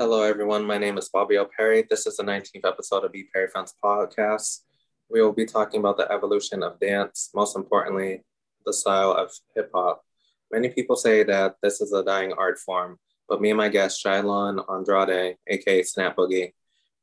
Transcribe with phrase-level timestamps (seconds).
[0.00, 0.64] Hello, everyone.
[0.66, 1.46] My name is Bobby O.
[1.56, 1.86] Perry.
[1.88, 3.28] This is the 19th episode of B.
[3.32, 4.62] Perry Films Podcast.
[5.08, 8.24] We will be talking about the evolution of dance, most importantly,
[8.66, 10.02] the style of hip hop.
[10.50, 14.04] Many people say that this is a dying art form, but me and my guest,
[14.04, 16.54] Cjaiilon Andrade, aka Snap Boogie,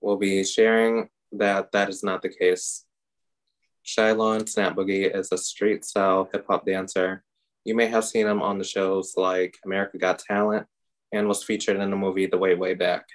[0.01, 2.83] will be sharing that that is not the case.
[3.85, 7.23] Cjaiilon Snap Boogie is a street style hip hop dancer.
[7.63, 10.67] You may have seen him on the shows like America Got Talent
[11.11, 13.05] and was featured in the movie The Way, Way Back,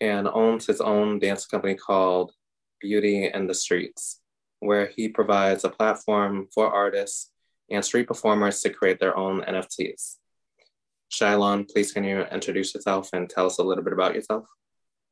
[0.00, 2.32] and owns his own dance company called
[2.80, 4.20] Beauty In The Streets,
[4.60, 7.30] where he provides a platform for artists
[7.70, 10.16] and street performers to create their own NFTs.
[11.10, 14.46] Cjaiilon, please can you introduce yourself and tell us a little bit about yourself?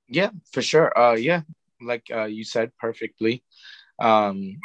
[0.08, 0.96] Yeah, for sure.
[0.96, 1.42] Uh, yeah,
[1.80, 3.42] like uh, you said perfectly.
[3.98, 4.58] Um,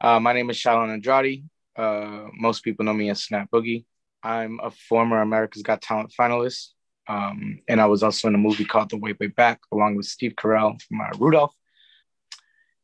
[0.00, 1.44] uh, my name is Cjaiilon Andrade.
[1.76, 3.84] Uh, most people know me as Snap Boogie.
[4.22, 6.70] I'm a former America's Got Talent finalist,
[7.08, 10.06] um, and I was also in a movie called The Way Way Back, along with
[10.06, 11.54] Steve Carell from uh, Rudolph.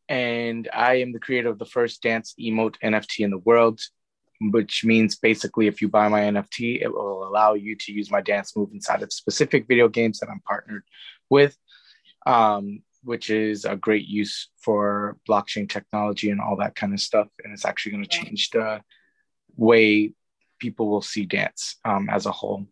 [0.09, 3.81] And I am the creator of the first dance emote NFT in the world,
[4.41, 8.21] which means basically if you buy my NFT, it will allow you to use my
[8.21, 10.85] dance move inside of specific video games that I'm partnered
[11.31, 11.57] with,
[12.27, 17.29] um, which is a great use for blockchain technology and all that kind of stuff.
[17.43, 18.83] And it's actually going to change the
[19.57, 20.13] way
[20.59, 22.67] people will see dance um, as a whole.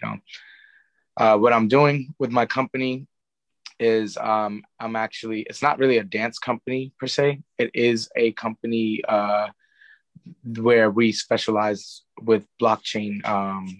[0.00, 0.16] You know,
[1.16, 3.06] uh, what I'm doing with my company
[3.78, 7.42] is um, I'm actually, it's not really a dance company per se.
[7.58, 9.48] It is a company uh,
[10.44, 13.76] where we specialize with blockchain, um,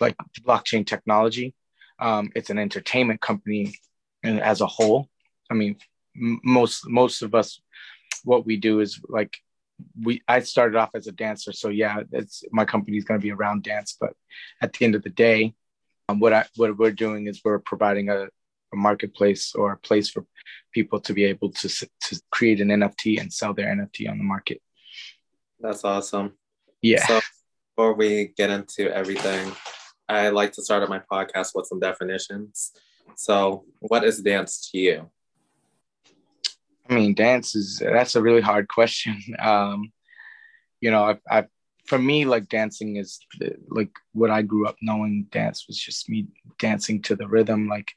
[0.00, 1.54] like blockchain technology.
[1.98, 3.74] Um, it's an entertainment company
[4.22, 5.08] and as a whole.
[5.50, 5.76] I mean,
[6.16, 7.60] m- most most of us,
[8.24, 9.36] what we do is like
[10.02, 10.22] we.
[10.28, 13.32] I started off as a dancer, so yeah, it's my company is going to be
[13.32, 13.96] around dance.
[14.00, 14.14] But
[14.62, 15.54] at the end of the day,
[16.10, 20.10] um, what I what we're doing is we're providing a, a marketplace or a place
[20.10, 20.24] for
[20.72, 24.24] people to be able to to create an NFT and sell their NFT on the
[24.24, 24.60] market.
[25.58, 26.32] That's awesome.
[26.82, 27.06] Yeah.
[27.06, 27.20] So
[27.76, 29.52] before we get into everything,
[30.08, 32.72] I like to start up my podcast with some definitions.
[33.16, 35.10] So, what is dance to you?
[36.88, 39.18] I mean, dance is that's a really hard question.
[39.42, 39.92] Um,
[40.80, 41.44] you know, I, I
[41.90, 43.18] for me, like dancing is
[43.68, 45.26] like what I grew up knowing.
[45.32, 46.28] Dance was just me
[46.60, 47.90] dancing to the rhythm, like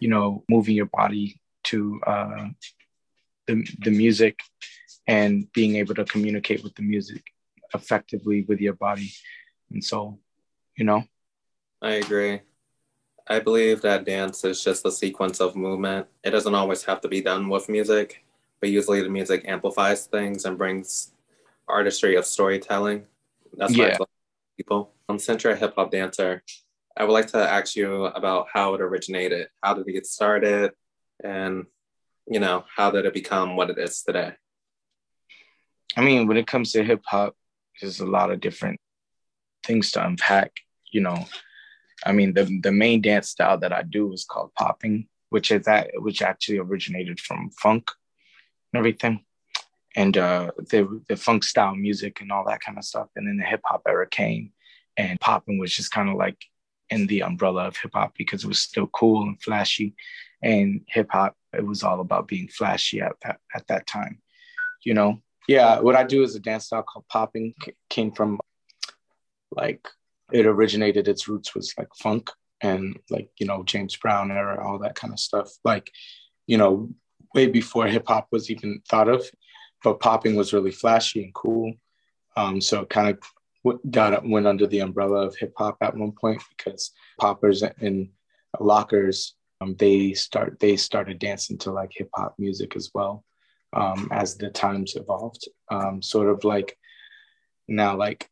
[0.00, 1.40] you know, moving your body
[1.70, 2.48] to uh,
[3.46, 4.40] the the music
[5.06, 7.22] and being able to communicate with the music
[7.72, 9.08] effectively with your body
[9.70, 10.18] and soul.
[10.76, 11.04] You know.
[11.80, 12.40] I agree.
[13.28, 16.08] I believe that dance is just a sequence of movement.
[16.24, 18.24] It doesn't always have to be done with music,
[18.58, 21.12] but usually the music amplifies things and brings
[21.68, 23.06] artistry of storytelling.
[23.58, 23.98] That's why yeah.
[24.56, 24.94] people.
[25.08, 26.42] Um, since you're a hip hop dancer,
[26.96, 29.48] I would like to ask you about how it originated.
[29.62, 30.72] How did it get started?
[31.22, 31.66] And,
[32.26, 34.34] you know, how did it become what it is today?
[35.96, 37.34] I mean, when it comes to hip hop,
[37.80, 38.80] there's a lot of different
[39.64, 40.52] things to unpack.
[40.92, 41.26] You know,
[42.06, 45.64] I mean, the the main dance style that I do is called popping, which is
[45.64, 47.90] that which actually originated from funk
[48.72, 49.24] and everything,
[49.96, 53.08] and uh, the the funk style music and all that kind of stuff.
[53.16, 54.52] And then the hip hop era came,
[54.96, 56.38] and popping was just kind of like
[56.90, 59.94] in the umbrella of hip hop because it was still cool and flashy,
[60.42, 64.20] and hip hop it was all about being flashy at that at that time,
[64.84, 65.20] you know.
[65.48, 67.54] Yeah, what I do is a dance style called popping.
[67.88, 68.38] Came from
[69.50, 69.88] like
[70.32, 74.78] it originated its roots was like funk and like you know James Brown era, all
[74.80, 75.50] that kind of stuff.
[75.64, 75.90] Like
[76.46, 76.90] you know,
[77.34, 79.24] way before hip hop was even thought of,
[79.84, 81.72] but popping was really flashy and cool.
[82.36, 86.12] Um, so it kind of got went under the umbrella of hip hop at one
[86.12, 88.08] point because poppers and
[88.60, 93.24] lockers um, they start they started dancing to like hip hop music as well
[93.72, 95.48] um, as the times evolved.
[95.70, 96.76] Um, sort of like
[97.66, 98.28] now like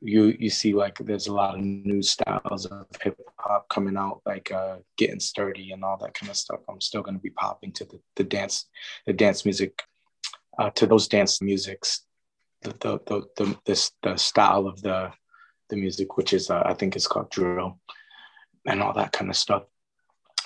[0.00, 4.20] you you see like there's a lot of new styles of hip hop coming out,
[4.26, 6.60] like uh, getting sturdy and all that kind of stuff.
[6.68, 8.66] I'm still going to be popping to the, the dance
[9.06, 9.82] the dance music
[10.58, 12.04] uh, to those dance musics,
[12.62, 15.10] the the the the, this, the style of the
[15.70, 17.78] the music, which is uh, I think it's called drill
[18.66, 19.64] and all that kind of stuff.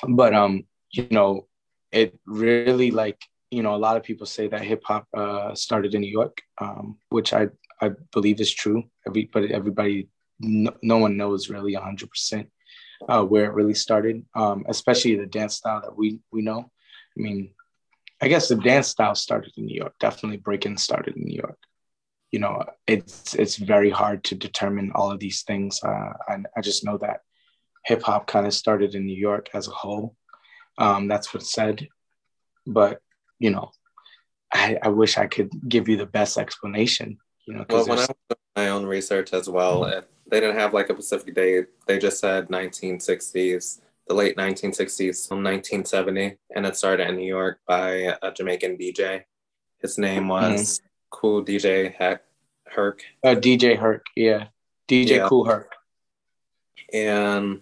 [0.06, 1.46] But um, you know,
[1.92, 3.20] it really like
[3.50, 6.40] you know a lot of people say that hip hop uh, started in New York,
[6.60, 7.48] um, which I
[7.80, 8.84] I believe is true.
[9.06, 10.08] Everybody, everybody,
[10.40, 12.46] no, no one knows really 100%
[13.08, 16.70] uh, where it really started, um, especially the dance style that we we know.
[17.16, 17.54] I mean,
[18.20, 19.94] I guess the dance style started in New York.
[20.00, 21.58] Definitely breaking started in New York.
[22.32, 25.82] You know, it's it's very hard to determine all of these things.
[25.82, 27.20] Uh, and I just know that
[27.84, 30.14] hip hop kind of started in New York as a whole.
[30.76, 31.88] Um, that's what's said.
[32.66, 33.00] But,
[33.38, 33.70] you know,
[34.52, 37.64] I, I wish I could give you the best explanation, you know.
[37.68, 40.94] Well, when I did my own research as well, it, they didn't have like a
[40.94, 41.66] specific date.
[41.86, 48.16] They just said 1960s, the late 1960s, 1970, and it started in New York by
[48.22, 49.24] a Jamaican DJ.
[49.80, 50.82] His name was mm.
[51.10, 52.22] Kool DJ Heck,
[52.64, 53.02] Herc.
[53.22, 54.46] Uh, DJ Herc, yeah.
[54.88, 55.28] DJ yeah.
[55.28, 55.72] Kool Herc.
[56.92, 57.60] And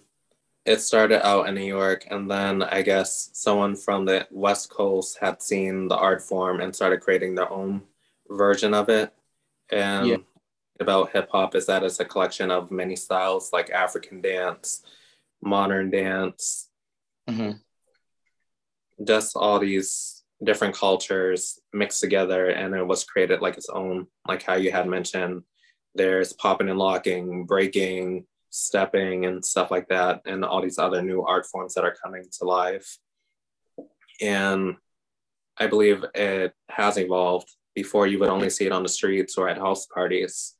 [0.64, 5.18] it started out in New York, and then I guess someone from the West Coast
[5.20, 7.82] had seen the art form and started creating their own
[8.28, 9.12] version of it.
[9.70, 10.16] And yeah.
[10.78, 14.82] about hip hop is that it's a collection of many styles like African dance,
[15.42, 16.68] modern dance,
[17.28, 17.52] mm-hmm.
[19.04, 24.42] just all these different cultures mixed together, and it was created like its own, like
[24.42, 25.42] how you had mentioned.
[25.94, 31.22] There's popping and locking, breaking, stepping and stuff like that, and all these other new
[31.22, 32.98] art forms that are coming to life.
[34.20, 34.76] And
[35.58, 37.48] I believe it has evolved.
[37.74, 40.54] Before you would only see it on the streets or at house parties.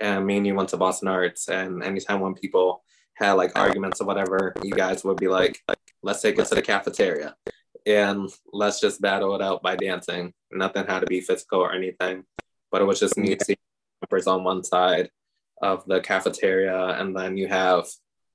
[0.00, 2.84] And me and you went to Boston Arts, and anytime when people
[3.20, 5.62] had like arguments or whatever, you guys would be like,
[6.02, 7.36] let's take it to the cafeteria
[7.86, 10.32] and let's just battle it out by dancing.
[10.50, 12.24] Nothing had to be physical or anything,
[12.70, 13.56] but it was just neat to see
[14.02, 15.10] numbers on one side
[15.62, 17.86] of the cafeteria, and then you have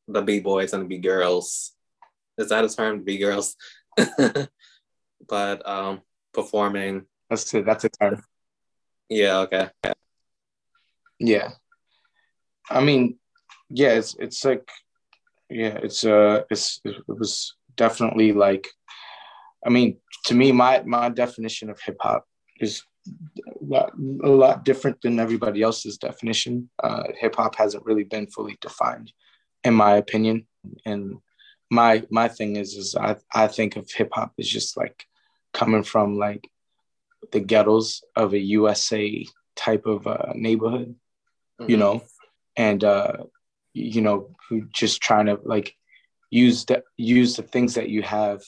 [0.08, 1.74] the b boys and the b girls.
[2.38, 3.56] Is that a term, b girls?
[5.28, 6.02] but um,
[6.34, 7.06] performing.
[7.30, 7.66] That's it.
[7.66, 8.24] That's a term.
[9.10, 9.40] Yeah.
[9.40, 9.70] Okay.
[11.20, 11.52] Yeah.
[12.70, 13.18] I mean,
[13.70, 13.94] yeah.
[13.94, 14.68] It's it's like,
[15.50, 15.78] yeah.
[15.82, 18.68] It's uh, it's it was definitely like,
[19.66, 22.26] I mean, to me, my my definition of hip hop
[22.60, 26.70] is a lot, a lot different than everybody else's definition.
[26.82, 29.12] Uh, hip hop hasn't really been fully defined,
[29.64, 30.48] in my opinion.
[30.86, 31.18] And
[31.70, 35.06] my my thing is, is I I think of hip hop as just like
[35.54, 36.50] coming from like
[37.32, 39.26] the ghettos of a USA
[39.56, 40.96] type of uh, neighborhood,
[41.60, 41.72] mm-hmm.
[41.72, 42.04] you know,
[42.56, 43.18] and uh,
[43.76, 45.76] you know, who just trying to like
[46.30, 48.42] use the use the things that you have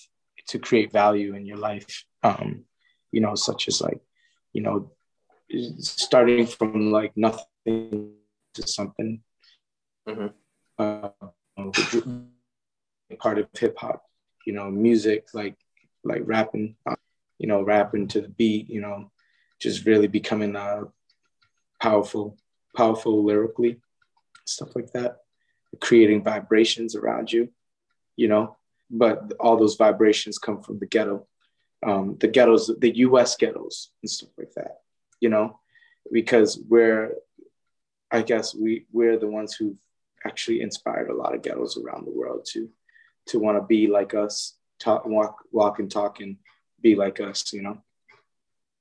[0.48, 2.06] to create value in your life.
[2.24, 2.64] Um,
[3.12, 4.00] you know, such as like
[4.54, 4.92] you know,
[5.80, 8.14] starting from like nothing
[8.54, 9.22] to something.
[10.08, 10.28] Mm-hmm.
[10.80, 11.10] Uh,
[13.20, 14.04] part of hip hop,
[14.46, 15.56] you know, music like
[16.04, 16.96] like rapping, uh,
[17.38, 19.12] you know, rapping to the beat, you know,
[19.60, 20.84] just really becoming uh,
[21.82, 22.38] powerful,
[22.76, 23.82] powerful lyrically,
[24.48, 25.18] stuff like that,
[25.80, 27.50] creating vibrations around you,
[28.16, 28.58] you know.
[28.90, 31.28] But all those vibrations come from the ghetto,
[31.86, 33.36] um, the ghettos, the U.S.
[33.36, 34.82] ghettos and stuff like that.
[35.20, 35.60] You know,
[36.12, 37.16] because we're,
[38.12, 39.76] I guess we we're the ones who
[40.26, 42.70] actually inspired a lot of ghettos around the world to
[43.28, 46.38] to want to be like us, talk, walk, walk and talk and
[46.82, 47.52] be like us.
[47.52, 47.78] You know.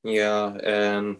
[0.05, 1.17] Yeah, and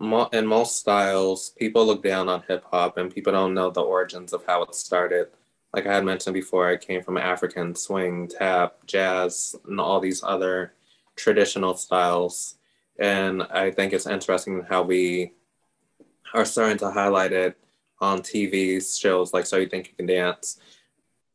[0.00, 4.32] in most styles, people look down on hip hop, and people don't know the origins
[4.32, 5.28] of how it started
[5.76, 10.22] like I had mentioned before, I came from African swing, tap, jazz, and all these
[10.22, 10.72] other
[11.16, 12.56] traditional styles.
[12.98, 15.32] And I think it's interesting how we
[16.32, 17.58] are starting to highlight it
[18.00, 20.58] on TV shows like So You Think You Can Dance.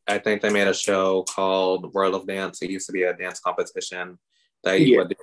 [0.08, 2.62] I think they made a show called World of Dance.
[2.62, 4.18] It used to be a dance competition
[4.64, 4.98] that you yeah.
[4.98, 5.14] would do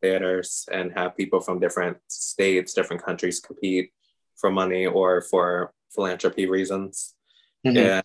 [0.00, 3.92] theaters and have people from different states, different countries compete
[4.36, 7.14] for money or for philanthropy reasons.
[7.66, 7.76] Mm-hmm.
[7.78, 8.04] And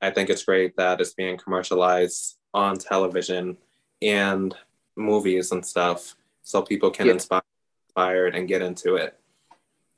[0.00, 3.56] I think it's great that it's being commercialized on television
[4.00, 4.54] and
[4.96, 7.12] movies and stuff so people can yeah.
[7.12, 7.42] inspire
[7.92, 9.18] inspired and get into it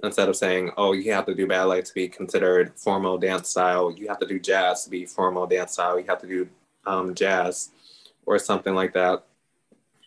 [0.02, 3.94] instead of saying oh you have to do ballet to be considered formal dance style
[3.96, 6.48] you have to do jazz to be formal dance style you have to do
[6.86, 7.70] um, jazz
[8.26, 9.24] or something like that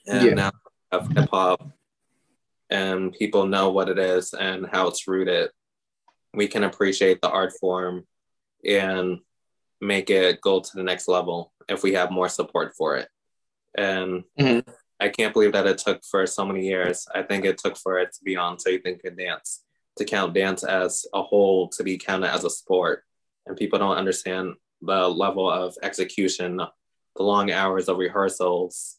[0.05, 0.33] and yeah.
[0.33, 0.51] now
[0.91, 1.71] have hip hop
[2.69, 5.49] and people know what it is and how it's rooted
[6.33, 8.05] we can appreciate the art form
[8.65, 9.19] and
[9.79, 13.09] make it go to the next level if we have more support for it
[13.77, 14.69] and mm-hmm.
[14.99, 17.07] I can't believe that it took for so many years.
[17.13, 19.63] I think it took for it to be on So You Think You Can Dance,
[19.97, 23.03] to count dance as a whole, to be counted as a sport.
[23.45, 28.97] And people don't understand the level of execution, the long hours of rehearsals,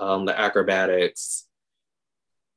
[0.00, 1.46] um, the acrobatics,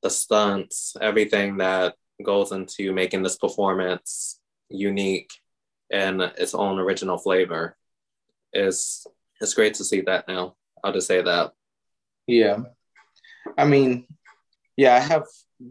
[0.02, 5.32] the stunts, everything that goes into making this performance unique
[5.92, 7.78] and its own original flavor
[8.54, 9.06] is
[9.42, 10.56] it's great to see that now.
[10.84, 11.52] I'll just say that.
[12.28, 12.60] Yeah.
[13.58, 14.06] I mean,
[14.78, 15.26] yeah, I have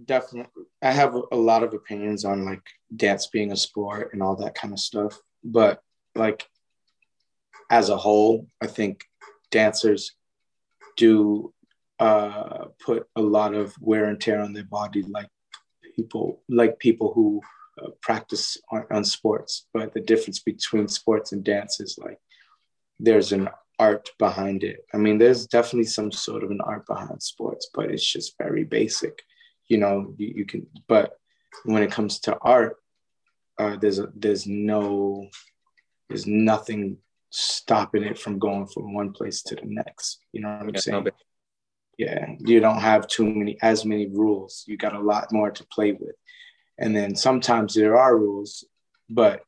[0.05, 0.51] definitely
[0.83, 2.63] I have a lot of opinions on like
[2.95, 5.19] dance being a sport and all that kind of stuff.
[5.43, 5.81] But
[6.15, 6.47] like
[7.71, 9.05] as a whole, I think
[9.51, 10.15] dancers
[10.97, 11.53] do
[12.03, 15.29] uh, put a lot of wear and tear on their body, like
[15.95, 17.41] people like people who
[17.81, 19.69] uh, practice on, on, sports.
[19.73, 22.19] But the difference between sports and dance is like
[22.99, 24.85] there's an art behind it.
[24.93, 28.65] I mean, there's definitely some sort of an art behind sports, but it's just very
[28.65, 29.23] basic.
[29.69, 30.67] You know, you, you can.
[30.89, 31.13] But
[31.67, 32.79] when it comes to art,
[33.59, 35.29] uh, there's a, there's no
[36.09, 36.99] there's nothing
[37.31, 40.19] stopping it from going from one place to the next.
[40.33, 41.09] You know what I'm yeah, saying?
[41.99, 44.65] Yeah, you don't have too many as many rules.
[44.67, 46.17] You got a lot more to play with.
[46.79, 48.65] And then sometimes there are rules,
[49.09, 49.43] but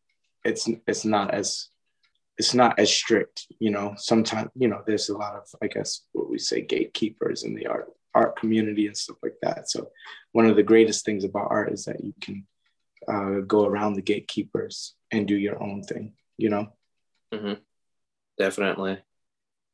[0.44, 1.68] it's it's not as
[2.36, 3.94] it's not as strict, you know.
[3.96, 7.66] Sometimes, you know, there's a lot of, I guess, what we say gatekeepers in the
[7.66, 9.70] art art community and stuff like that.
[9.70, 9.90] So
[10.32, 12.46] one of the greatest things about art is that you can
[13.08, 16.68] uh, go around the gatekeepers and do your own thing, you know?
[17.32, 17.54] Mm-hmm.
[18.38, 18.98] Definitely.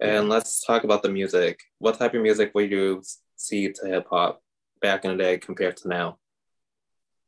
[0.00, 1.60] And let's talk about the music.
[1.78, 3.02] What type of music would you
[3.36, 4.42] see to hip hop
[4.80, 6.18] back in the day compared to now?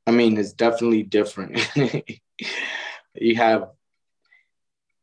[0.07, 1.61] I mean, it's definitely different.
[3.15, 3.69] you have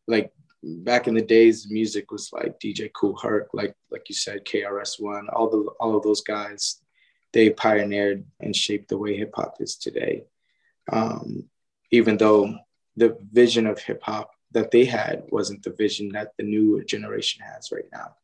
[0.08, 0.34] like
[0.64, 5.00] back in the days, music was like DJ Kool Herc, like like you said, KRS
[5.00, 6.82] One, all the all of those guys,
[7.34, 10.24] they pioneered and shaped the way hip hop is today.
[10.92, 11.46] Um,
[11.92, 12.56] even though
[12.98, 17.44] the vision of hip hop that they had wasn't the vision that the new generation
[17.44, 18.16] has right now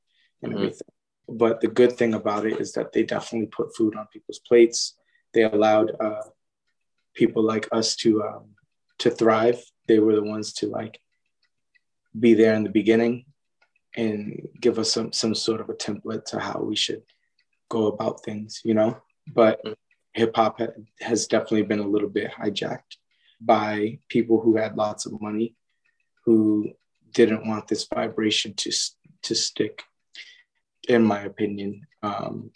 [0.41, 0.63] and mm-hmm.
[0.63, 0.88] everything.
[1.27, 4.96] But the good thing about it is that they definitely put food on people's plates.
[5.34, 6.22] They allowed uh,
[7.13, 8.55] people like us to um,
[9.00, 9.62] to thrive.
[9.88, 11.00] They were the ones to like
[12.17, 13.25] be there in the beginning
[13.96, 17.03] and give us some some sort of a template to how we should
[17.70, 18.98] go about things, you know.
[19.27, 19.74] But mm-hmm.
[20.13, 22.98] hip hop ha- has definitely been a little bit hijacked
[23.41, 25.55] by people who had lots of money
[26.25, 26.72] who
[27.12, 28.72] didn't want this vibration to
[29.24, 29.84] to stick.
[30.88, 32.51] In my opinion, um,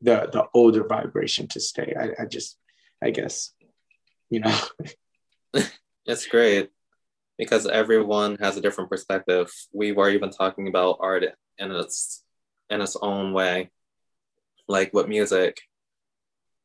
[0.00, 1.94] the the older vibration to stay.
[1.98, 2.58] I, I just,
[3.02, 3.52] I guess,
[4.30, 4.58] you know.
[6.06, 6.70] it's great
[7.38, 9.52] because everyone has a different perspective.
[9.72, 11.24] We were even talking about art
[11.58, 12.24] in its
[12.70, 13.70] in its own way,
[14.68, 15.60] like with music.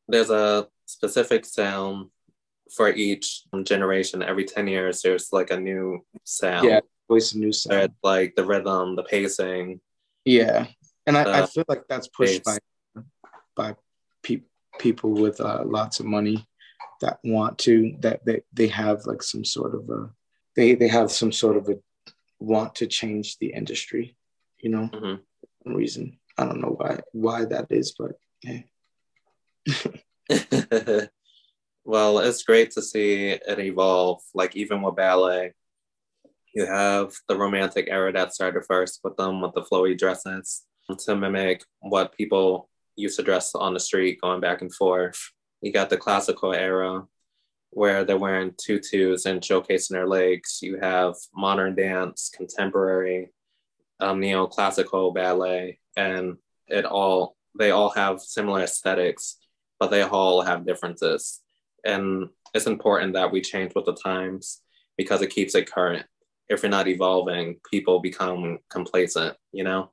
[0.08, 2.10] There's a specific sound
[2.74, 4.22] for each generation.
[4.22, 6.66] Every 10 years, there's like a new sound.
[6.66, 7.92] Yeah, always a new sound.
[8.02, 9.80] Like the rhythm, the pacing.
[10.24, 10.66] Yeah.
[11.06, 12.58] And I, I feel like that's pushed by
[13.56, 13.74] by
[14.22, 14.42] pe-
[14.78, 16.46] people with uh, lots of money
[17.00, 20.10] that want to that they, they have like some sort of a
[20.56, 21.76] they they have some sort of a
[22.38, 24.16] want to change the industry
[24.58, 25.74] you know mm-hmm.
[25.74, 28.12] reason i don't know why why that is but
[28.42, 28.60] yeah
[31.84, 34.20] Well, it's great to see it evolve.
[34.34, 35.54] Like even with ballet,
[36.54, 40.64] you have the romantic era that started first with them with the flowy dresses
[40.98, 45.32] to mimic what people used to dress on the street going back and forth.
[45.62, 47.04] You got the classical era
[47.70, 50.58] where they're wearing tutus and showcasing their legs.
[50.60, 53.30] You have modern dance, contemporary,
[54.00, 59.38] um, neoclassical ballet, and it all they all have similar aesthetics,
[59.78, 61.40] but they all have differences
[61.84, 64.62] and it's important that we change with the times
[64.96, 66.04] because it keeps it current.
[66.48, 69.90] If you're not evolving people become complacent you know?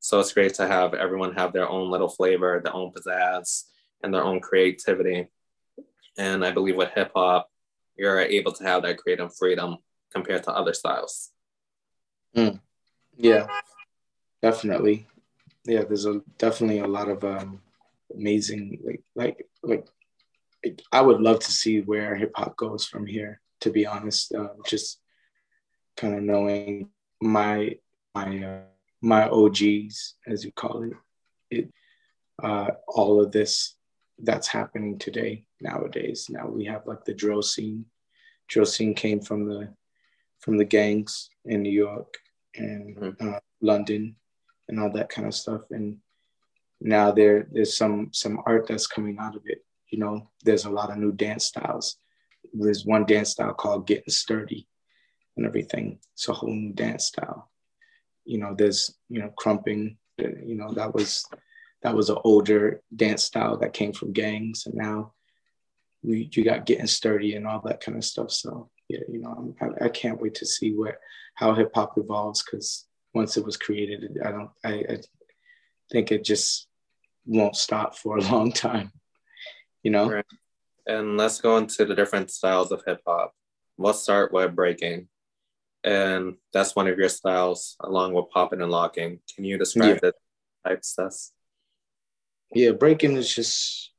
[0.00, 3.64] So it's great to have everyone have their own little flavor their own pizzazz
[4.02, 5.28] and their own creativity.
[6.18, 7.48] And i believe with hip-hop
[7.96, 9.76] you're able to have that creative freedom
[10.12, 11.30] compared to other styles.
[12.36, 12.60] Mm.
[13.16, 13.46] yeah
[14.42, 15.06] definitely.
[15.64, 17.60] Yeah there's a definitely a lot of um
[18.14, 19.86] amazing like like like
[20.92, 23.40] I would love to see where hip hop goes from here.
[23.62, 25.00] To be honest, uh, just
[25.96, 26.88] kind of knowing
[27.20, 27.76] my
[28.14, 28.60] my uh,
[29.02, 30.92] my OGs, as you call it,
[31.50, 31.72] it
[32.42, 33.76] uh, all of this
[34.18, 36.28] that's happening today nowadays.
[36.30, 37.86] Now we have like the drill scene.
[38.48, 39.74] Drill scene came from the
[40.40, 42.14] from the gangs in New York
[42.54, 43.34] and mm-hmm.
[43.34, 44.16] uh, London
[44.68, 45.62] and all that kind of stuff.
[45.70, 45.98] And
[46.80, 50.70] now there there's some some art that's coming out of it you know, there's a
[50.70, 51.96] lot of new dance styles.
[52.54, 54.66] There's one dance style called getting sturdy
[55.36, 55.98] and everything.
[56.14, 57.50] It's a whole new dance style.
[58.24, 61.26] You know, there's, you know, krumping, uh, you know, that was
[61.82, 65.12] that was an older dance style that came from gangs and now
[66.02, 68.30] we, you got getting sturdy and all that kind of stuff.
[68.30, 70.98] So yeah, you know, I, I can't wait to see what
[71.34, 74.98] how hip hop evolves because once it was created, I don't, I, I
[75.90, 76.68] think it just
[77.26, 78.92] won't stop for a long time
[79.82, 80.10] you know?
[80.10, 80.24] Right.
[80.86, 83.32] And let's go into the different styles of hip hop.
[83.78, 85.08] Let's start with breaking.
[85.82, 89.20] and that's one of your styles, along with popping and locking.
[89.34, 90.10] Can you describe yeah.
[90.10, 90.12] the
[90.66, 90.94] types?
[90.96, 91.32] That's
[92.54, 93.92] yeah, breaking is just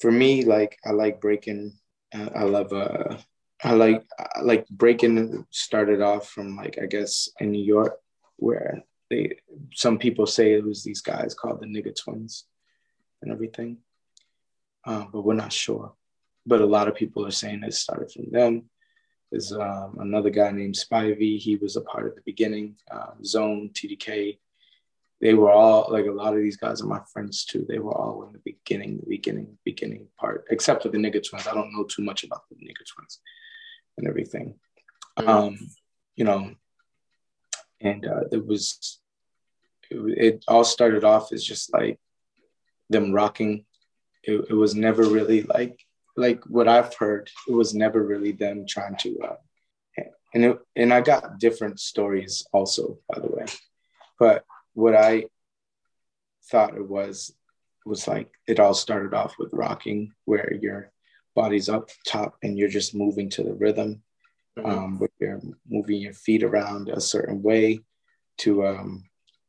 [0.00, 0.44] for me.
[0.44, 1.78] Like I like breaking.
[2.14, 2.72] Uh, I love.
[2.72, 3.18] Uh,
[3.62, 5.46] I like I like breaking.
[5.50, 7.98] Started off from like I guess in New York,
[8.36, 9.38] where they
[9.74, 12.44] some people say it was these guys called the nigga twins,
[13.20, 13.78] and everything.
[14.88, 15.92] Uh, but we're not sure.
[16.46, 18.70] But a lot of people are saying it started from them.
[19.30, 21.38] There's um, another guy named Spivey.
[21.38, 22.76] He was a part of the beginning.
[22.90, 24.38] Uh, Zone, TDK,
[25.20, 27.66] they were all like a lot of these guys are my friends too.
[27.68, 31.46] They were all in the beginning, the beginning, beginning part, except for the nigga twins.
[31.46, 33.20] I don't know too much about the nigga twins
[33.98, 34.54] and everything.
[35.18, 35.28] Mm-hmm.
[35.28, 35.58] Um,
[36.14, 36.52] you know,
[37.80, 39.00] and uh, it was
[39.90, 41.98] it, it, all started off as just like
[42.88, 43.64] them rocking.
[44.28, 45.80] It, it was never really like
[46.16, 47.30] like what I've heard.
[47.48, 49.18] It was never really them trying to.
[49.20, 49.36] Uh,
[50.34, 53.46] and it, and I got different stories also, by the way,
[54.18, 54.44] but
[54.74, 55.24] what I
[56.50, 57.32] thought it was
[57.86, 60.92] was like it all started off with rocking, where your
[61.34, 64.02] body's up top and you're just moving to the rhythm,
[64.58, 64.70] mm-hmm.
[64.70, 67.80] um, where you're moving your feet around a certain way
[68.38, 69.04] to um,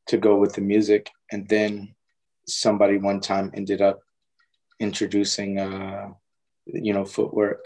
[0.08, 1.94] to go with the music, and then
[2.48, 4.00] somebody one time ended up
[4.80, 6.10] introducing uh,
[6.66, 7.66] you know footwork,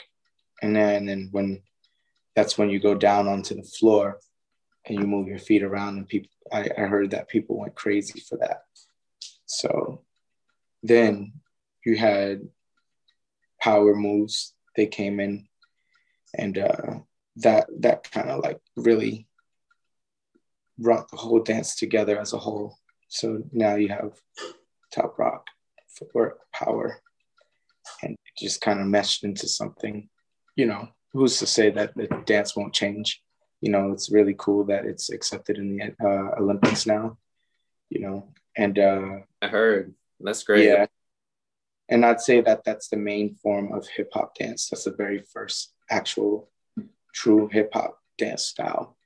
[0.61, 1.61] and then and when
[2.35, 4.19] that's when you go down onto the floor
[4.85, 8.19] and you move your feet around and people I, I heard that people went crazy
[8.19, 8.63] for that.
[9.45, 10.01] So
[10.81, 11.33] then
[11.85, 12.41] you had
[13.61, 14.53] power moves.
[14.75, 15.47] They came in
[16.37, 16.99] and uh,
[17.37, 19.27] that that kind of like really
[20.77, 22.77] brought the whole dance together as a whole.
[23.07, 24.13] So now you have
[24.91, 25.45] top rock
[25.97, 26.99] footwork power
[28.01, 30.09] and just kind of meshed into something
[30.55, 33.21] you know who's to say that the dance won't change
[33.63, 37.17] you know, it's really cool that it's accepted in the uh, Olympics now,
[37.89, 40.65] you know, and uh, I heard that's great.
[40.65, 40.87] Yeah.
[41.87, 44.67] And I'd say that that's the main form of hip hop dance.
[44.67, 46.49] That's the very first actual
[47.13, 48.97] true hip hop dance style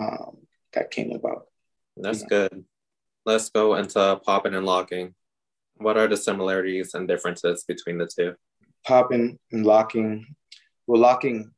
[0.00, 0.38] um,
[0.72, 1.48] that came about.
[1.94, 2.48] That's you know.
[2.48, 2.64] good.
[3.26, 5.14] Let's go into popping and locking.
[5.76, 8.34] What are the similarities and differences between the two?
[8.86, 10.34] Popping and locking.
[10.86, 11.52] Well, locking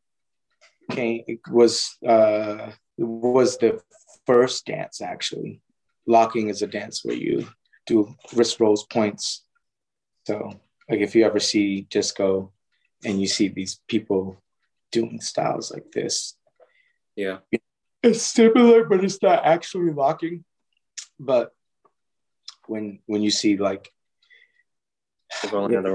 [0.91, 3.81] came was uh, was the
[4.27, 5.61] first dance actually.
[6.07, 7.47] Locking is a dance where you
[7.87, 9.45] do wrist rolls points.
[10.27, 12.53] So like if you ever see disco
[13.05, 14.43] and you see these people
[14.93, 16.37] doing styles like this.
[17.17, 17.39] Yeah.
[18.03, 20.45] It's similar, but it's not actually locking.
[21.19, 21.53] But
[22.67, 23.91] when when you see like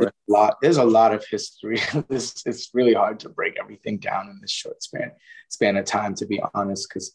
[0.02, 0.58] a lot.
[0.62, 1.80] There's a lot of history.
[2.10, 5.12] this it's really hard to break everything down in this short span
[5.50, 7.14] span of time, to be honest, because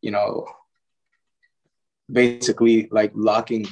[0.00, 0.46] you know,
[2.10, 3.66] basically, like locking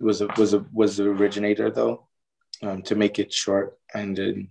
[0.00, 2.08] was a was a was the originator though,
[2.62, 4.50] um, to make it short, and then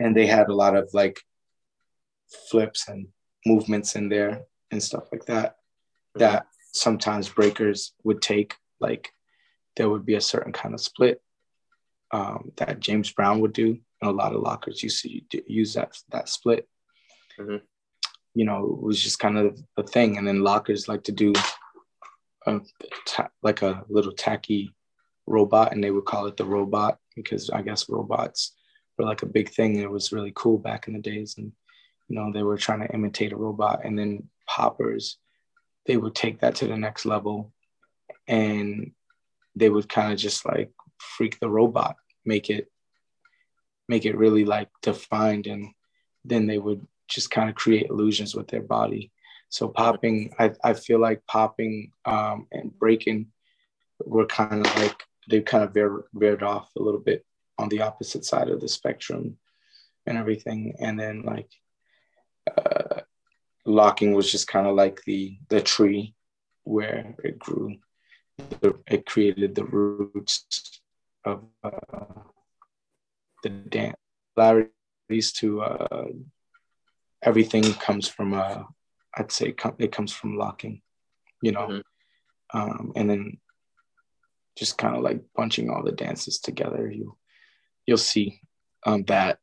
[0.00, 1.20] and they had a lot of like
[2.50, 3.08] flips and
[3.46, 5.56] movements in there and stuff like that
[6.14, 9.10] that sometimes breakers would take like
[9.78, 11.22] there would be a certain kind of split
[12.10, 15.96] um, that James Brown would do, and a lot of lockers used to use that
[16.10, 16.68] that split.
[17.38, 17.64] Mm-hmm.
[18.34, 21.32] You know, it was just kind of a thing, and then lockers like to do
[22.46, 22.60] a,
[23.42, 24.74] like a little tacky
[25.26, 28.54] robot, and they would call it the robot because I guess robots
[28.96, 29.76] were like a big thing.
[29.76, 31.52] It was really cool back in the days, and
[32.08, 35.18] you know they were trying to imitate a robot, and then poppers
[35.86, 37.52] they would take that to the next level
[38.28, 38.92] and
[39.58, 42.70] they would kind of just like freak the robot, make it
[43.88, 45.68] make it really like defined and
[46.24, 49.10] then they would just kind of create illusions with their body.
[49.48, 53.28] So popping, I, I feel like popping um, and breaking
[54.04, 57.24] were kind of like they kind of veered, veered off a little bit
[57.58, 59.38] on the opposite side of the spectrum
[60.06, 60.74] and everything.
[60.80, 61.50] And then like
[62.56, 63.00] uh,
[63.64, 66.14] locking was just kind of like the the tree
[66.64, 67.76] where it grew
[68.86, 70.80] it created the roots
[71.24, 72.22] of uh,
[73.42, 73.96] the dance.
[74.36, 76.06] Similarities to uh,
[77.22, 78.62] everything comes from, uh,
[79.16, 80.80] I'd say it comes from locking,
[81.42, 82.58] you know, mm-hmm.
[82.58, 83.38] um, and then
[84.56, 86.90] just kind of like bunching all the dances together.
[86.90, 87.16] You
[87.86, 88.40] you'll see
[88.86, 89.38] um, that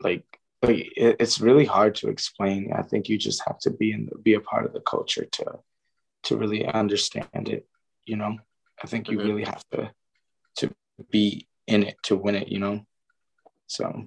[0.00, 0.24] like
[0.62, 2.72] like it, it's really hard to explain.
[2.74, 5.24] I think you just have to be in the, be a part of the culture
[5.24, 5.58] to
[6.24, 7.66] to really understand it
[8.06, 8.36] you know
[8.82, 9.28] i think you mm-hmm.
[9.28, 9.90] really have to
[10.56, 10.70] to
[11.10, 12.80] be in it to win it you know
[13.66, 14.06] so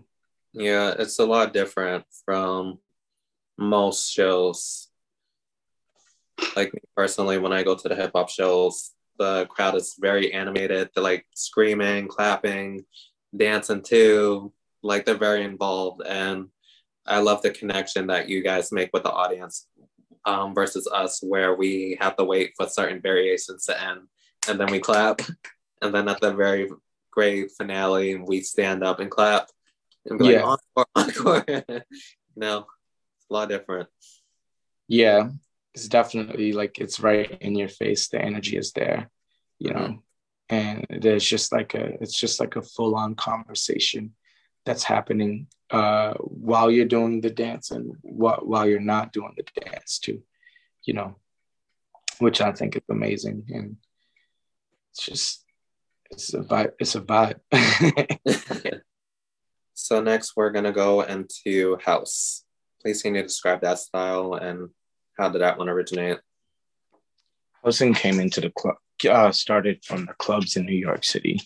[0.54, 2.80] yeah it's a lot different from
[3.60, 4.88] most shows.
[6.56, 10.34] Like me personally, when I go to the hip hop shows, the crowd is very
[10.34, 10.90] animated.
[10.96, 12.86] They're like screaming, clapping,
[13.36, 14.54] dancing too.
[14.82, 16.02] Like they're very involved.
[16.08, 16.48] And
[17.06, 19.68] I love the connection that you guys make with the audience
[20.26, 24.02] um, versus us, where we have to wait for certain variations to end
[24.48, 25.22] and then we clap.
[25.82, 26.70] And then at the very
[27.10, 29.48] great finale, we stand up and clap
[30.06, 30.44] and be yeah.
[30.44, 31.46] like, encore, encore.
[32.36, 33.88] no, it's a lot different.
[34.90, 35.30] Yeah,
[35.74, 38.10] it's definitely like it's right in your face.
[38.10, 39.10] The energy is there,
[39.58, 40.54] you know, mm-hmm.
[40.54, 44.16] and there's just like a, it's just like a full on conversation
[44.66, 49.62] that's happening uh, while you're doing the dance and wh- while you're not doing the
[49.62, 50.22] dance too,
[50.84, 51.16] you know,
[52.20, 53.46] which I think is amazing.
[53.50, 53.78] And
[54.92, 55.46] it's just,
[56.12, 56.72] it's a vibe.
[56.80, 57.40] It's a vibe.
[59.74, 62.44] so next we're going to go into house.
[62.82, 64.70] Please can you describe that style and
[65.18, 66.20] how did that one originate?
[67.64, 68.76] Housing came into the club,
[69.08, 71.42] uh, started from the clubs in New York City,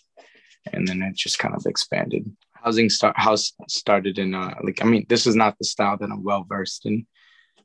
[0.72, 2.26] and then it just kind of expanded
[2.64, 6.10] housing start house started in uh like I mean this is not the style that
[6.10, 7.06] I'm well versed in.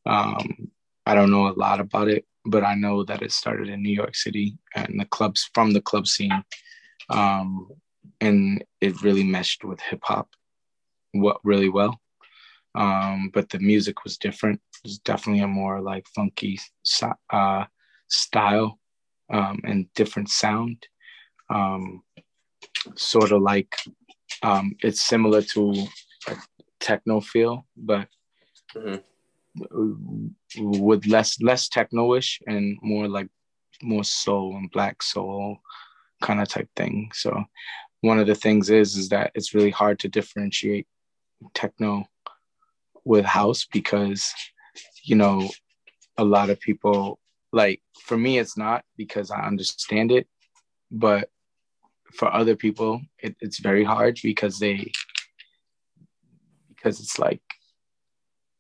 [0.07, 0.71] Um,
[1.07, 3.95] I don't know a lot about it, but I know that it started in New
[3.95, 6.45] York City and the clubs from the club scene,
[7.11, 7.69] um,
[8.21, 10.29] and it really meshed with hip hop,
[11.13, 12.01] what really well.
[12.75, 14.61] Um, but the music was different.
[14.77, 16.59] It was definitely a more like funky
[17.31, 17.65] uh,
[18.09, 18.79] style
[19.31, 20.87] um, and different sound.
[21.51, 22.03] Um,
[22.97, 23.75] sort of like
[24.43, 25.87] um, it's similar to
[26.29, 26.37] a
[26.81, 28.09] techno feel, but
[28.75, 30.29] mm-hmm.
[30.57, 33.29] with less less techno-ish and more like
[33.83, 35.59] more soul and black soul
[36.21, 37.11] kind of type thing.
[37.15, 37.45] So
[38.01, 40.87] one of the things is is that it's really hard to differentiate
[41.55, 42.05] techno
[43.05, 44.33] with house because
[45.03, 45.49] you know
[46.17, 47.19] a lot of people
[47.53, 50.27] like for me it's not because I understand it,
[50.91, 51.31] but
[52.13, 54.91] for other people it, it's very hard because they
[56.69, 57.41] because it's like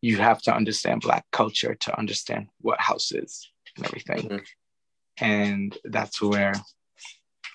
[0.00, 4.28] you have to understand black culture to understand what house is and everything.
[4.28, 5.24] Mm-hmm.
[5.24, 6.52] and that's where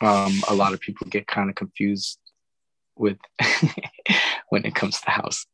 [0.01, 2.19] um, a lot of people get kind of confused
[2.95, 3.17] with
[4.49, 5.45] when it comes to house.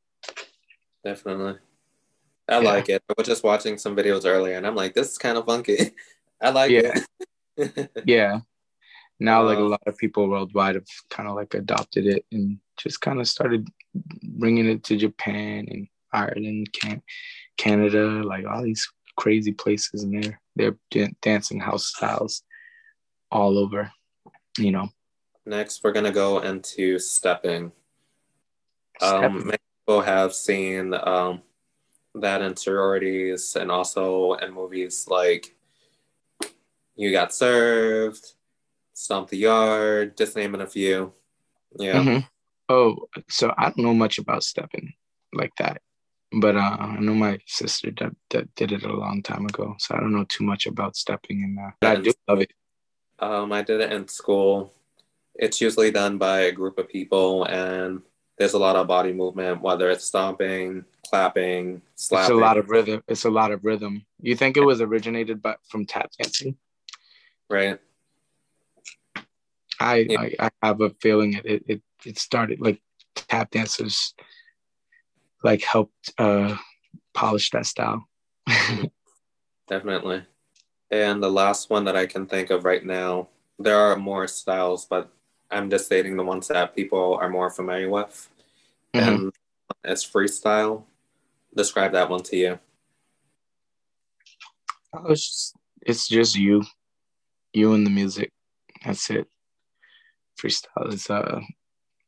[1.03, 1.59] Definitely.
[2.47, 2.69] I yeah.
[2.69, 3.03] like it.
[3.07, 5.91] I was just watching some videos earlier and i'm like this is kind of funky.
[6.41, 6.93] I like yeah.
[7.57, 7.91] it.
[8.05, 8.39] Yeah
[9.19, 13.01] now like a lot of people worldwide have kind of like adopted it and just
[13.01, 13.67] kind of started
[14.23, 17.03] bringing it to Japan and Ireland, can-
[17.57, 20.23] Canada, like all these crazy places, and
[20.55, 22.43] they're they're dancing house styles
[23.31, 23.91] all over,
[24.57, 24.89] you know.
[25.45, 27.71] Next, we're gonna go into stepping.
[28.99, 29.25] stepping.
[29.25, 31.41] Um, many people have seen um,
[32.15, 35.55] that in sororities and also in movies like
[36.95, 38.33] You Got Served,
[38.99, 41.13] Stomp the Yard, just naming a few.
[41.77, 41.99] Yeah.
[41.99, 42.19] Mm-hmm.
[42.67, 44.93] Oh, so I don't know much about stepping
[45.33, 45.81] like that,
[46.33, 49.95] but uh, I know my sister that, that did it a long time ago, so
[49.95, 51.75] I don't know too much about stepping in that.
[51.79, 52.51] But I do love it.
[53.19, 54.73] Um, I did it in school.
[55.33, 58.01] It's usually done by a group of people, and
[58.37, 62.35] there's a lot of body movement, whether it's stomping, clapping, slapping.
[62.35, 63.01] It's a lot of rhythm.
[63.07, 64.05] It's a lot of rhythm.
[64.21, 66.57] You think it was originated by from tap dancing?
[67.49, 67.79] Right.
[69.79, 70.21] I, yeah.
[70.39, 72.81] I, I have a feeling it, it it started like
[73.15, 74.13] tap dancers
[75.43, 76.55] like helped uh
[77.13, 78.07] polish that style.
[79.67, 80.23] Definitely.
[80.91, 84.85] And the last one that I can think of right now, there are more styles,
[84.85, 85.11] but
[85.51, 88.27] I'm just stating the ones that people are more familiar with.
[88.93, 89.07] Mm-hmm.
[89.07, 89.33] And
[89.83, 90.83] as freestyle.
[91.55, 92.59] Describe that one to you.
[94.93, 96.63] Oh, it's just, it's just you,
[97.53, 98.31] you and the music.
[98.83, 99.27] That's it
[100.39, 101.41] freestyle is uh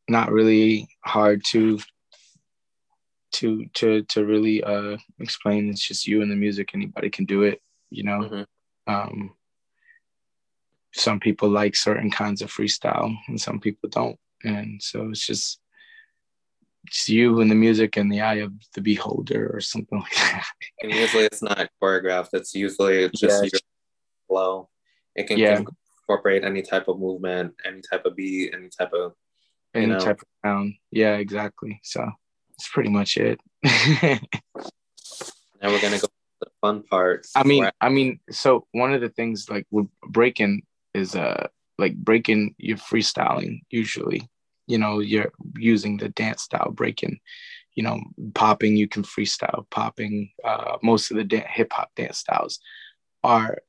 [0.07, 1.79] not really hard to
[3.33, 5.69] to to to really uh explain.
[5.69, 8.19] It's just you and the music anybody can do it you know?
[8.19, 8.93] Mm-hmm.
[8.93, 9.33] um
[10.93, 14.19] some people like certain kinds of freestyle and some people don't.
[14.43, 15.59] And so it's just
[16.85, 20.45] it's you and the music and the eye of the beholder or something like that.
[20.81, 22.29] And usually it's not choreographed.
[22.33, 23.49] It's usually just yeah.
[23.53, 23.61] your
[24.27, 24.69] flow.
[25.15, 25.61] It can yeah
[26.11, 29.13] incorporate any type of movement, any type of beat, any type of
[29.73, 29.99] any know.
[29.99, 30.73] type of sound.
[30.91, 31.79] Yeah, exactly.
[31.83, 32.05] So
[32.49, 33.39] that's pretty much it.
[33.63, 34.19] now
[35.63, 37.25] we're gonna go to the fun part.
[37.35, 41.47] I mean, I mean, so one of the things like with breaking is uh
[41.77, 44.29] like breaking you're freestyling usually.
[44.67, 47.19] You know, you're using the dance style breaking.
[47.75, 48.01] you know,
[48.33, 50.29] popping, you can freestyle popping.
[50.43, 52.59] Uh, most of the da- hip hop dance styles
[53.23, 53.59] are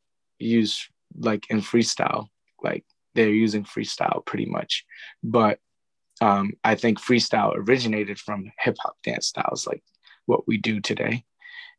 [0.40, 2.26] used like in freestyle,
[2.62, 4.84] like they're using freestyle pretty much.
[5.22, 5.58] But
[6.20, 9.82] um, I think freestyle originated from hip hop dance styles, like
[10.26, 11.24] what we do today.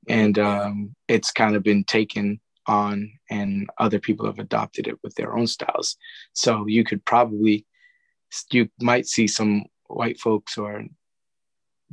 [0.09, 5.15] And um, it's kind of been taken on, and other people have adopted it with
[5.15, 5.95] their own styles.
[6.33, 7.65] So you could probably,
[8.51, 10.83] you might see some white folks or,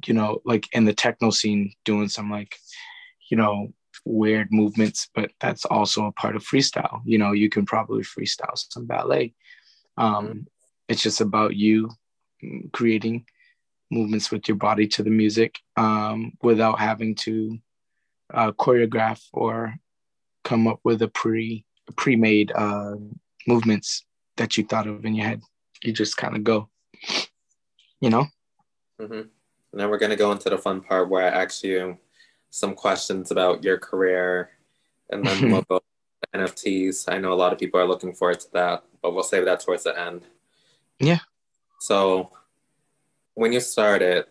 [0.07, 2.57] you know, like in the techno scene doing some like,
[3.31, 3.73] you know,
[4.05, 7.01] weird movements, but that's also a part of freestyle.
[7.05, 9.35] You know, you can probably freestyle some ballet.
[9.97, 10.47] Um,
[10.89, 11.91] it's just about you
[12.73, 13.27] creating
[13.91, 17.59] movements with your body to the music um, without having to
[18.33, 19.75] uh, choreograph or
[20.45, 21.65] come up with a pre
[21.97, 22.95] pre-made uh,
[23.47, 24.05] movements
[24.37, 25.41] that you thought of in your head.
[25.83, 26.69] You just kind of go,
[28.01, 28.27] you know.
[29.01, 29.29] Mm-hmm.
[29.73, 31.99] Now we're gonna go into the fun part where I ask you
[32.51, 34.51] some questions about your career,
[35.11, 35.81] and then we'll go
[36.35, 37.13] NFTs.
[37.13, 39.61] I know a lot of people are looking forward to that, but we'll save that
[39.61, 40.27] towards the end.
[40.99, 41.21] Yeah.
[41.81, 42.33] So,
[43.35, 44.27] when you started,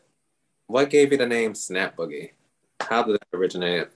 [0.68, 2.32] what gave you the name Snap Boogie?
[2.80, 3.88] How did that originate?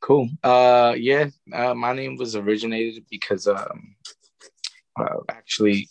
[0.00, 0.28] Cool.
[0.42, 3.96] Uh, yeah, uh, my name was originated because um,
[4.98, 5.88] uh, actually,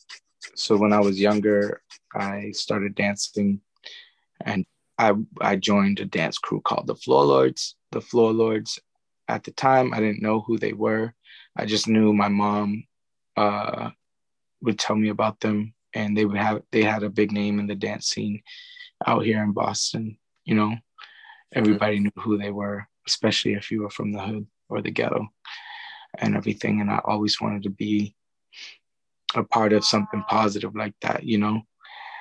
[0.55, 1.81] so when I was younger,
[2.13, 3.59] I started dancing,
[4.41, 4.65] and
[4.97, 7.75] I I joined a dance crew called the Floor Lords.
[7.91, 8.79] The Floor Lords,
[9.27, 11.13] at the time, I didn't know who they were.
[11.55, 12.85] I just knew my mom
[13.37, 13.91] uh,
[14.61, 17.67] would tell me about them, and they would have they had a big name in
[17.67, 18.41] the dance scene
[19.05, 20.17] out here in Boston.
[20.45, 20.75] You know,
[21.53, 22.03] everybody mm-hmm.
[22.03, 25.27] knew who they were, especially if you were from the hood or the ghetto
[26.17, 26.81] and everything.
[26.81, 28.15] And I always wanted to be
[29.35, 31.23] a part of something positive like that.
[31.23, 31.61] You know,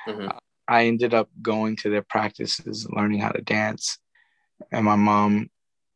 [0.08, 0.28] mm-hmm.
[0.66, 3.98] I ended up going to their practices, learning how to dance,
[4.72, 5.50] and my mom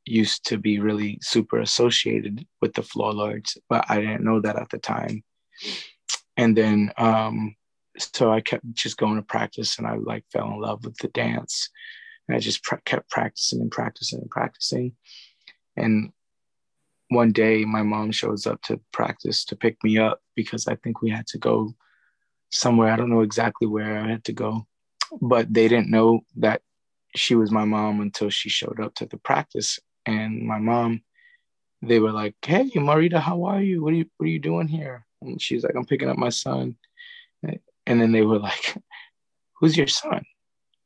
[0.04, 4.57] used to be really super associated with the floor lords, but I didn't know that
[4.57, 5.22] at the time.
[6.37, 7.57] And then, um,
[7.98, 11.09] so I kept just going to practice and I like fell in love with the
[11.09, 11.68] dance.
[12.26, 14.92] And I just kept practicing and practicing and practicing.
[15.76, 16.12] And
[17.09, 21.02] one day my mom shows up to practice to pick me up because I think
[21.02, 21.74] we had to go
[22.51, 22.93] somewhere.
[22.93, 24.67] I don't know exactly where I had to go,
[25.21, 26.63] but they didn't know that
[27.15, 31.03] she was my mom until she showed up to the practice and my mom,
[31.83, 33.83] they were like, "Hey, Marita, how are you?
[33.83, 36.31] What are you What are you doing here?" And she's like, "I'm picking up my
[36.31, 36.77] son."
[37.43, 38.77] And then they were like,
[39.61, 40.25] "Who's your son?"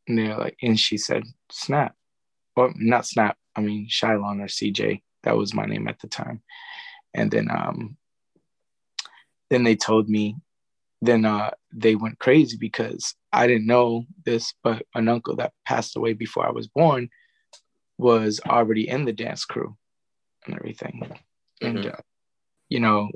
[0.07, 1.95] And they're like, and she said, "Snap,"
[2.57, 3.37] or not Snap.
[3.55, 5.03] I mean, Cjaiilon or CJ.
[5.23, 6.43] That was my name at the time.
[7.15, 7.97] And then, um,
[9.51, 10.37] then they told me.
[11.05, 15.97] Then uh, they went crazy because I didn't know this, but an uncle that passed
[15.97, 17.09] away before I was born
[17.99, 19.77] was already in the dance crew
[20.47, 21.03] and everything.
[21.03, 21.67] Mm-hmm.
[21.67, 21.97] And, uh,
[22.69, 23.11] you know,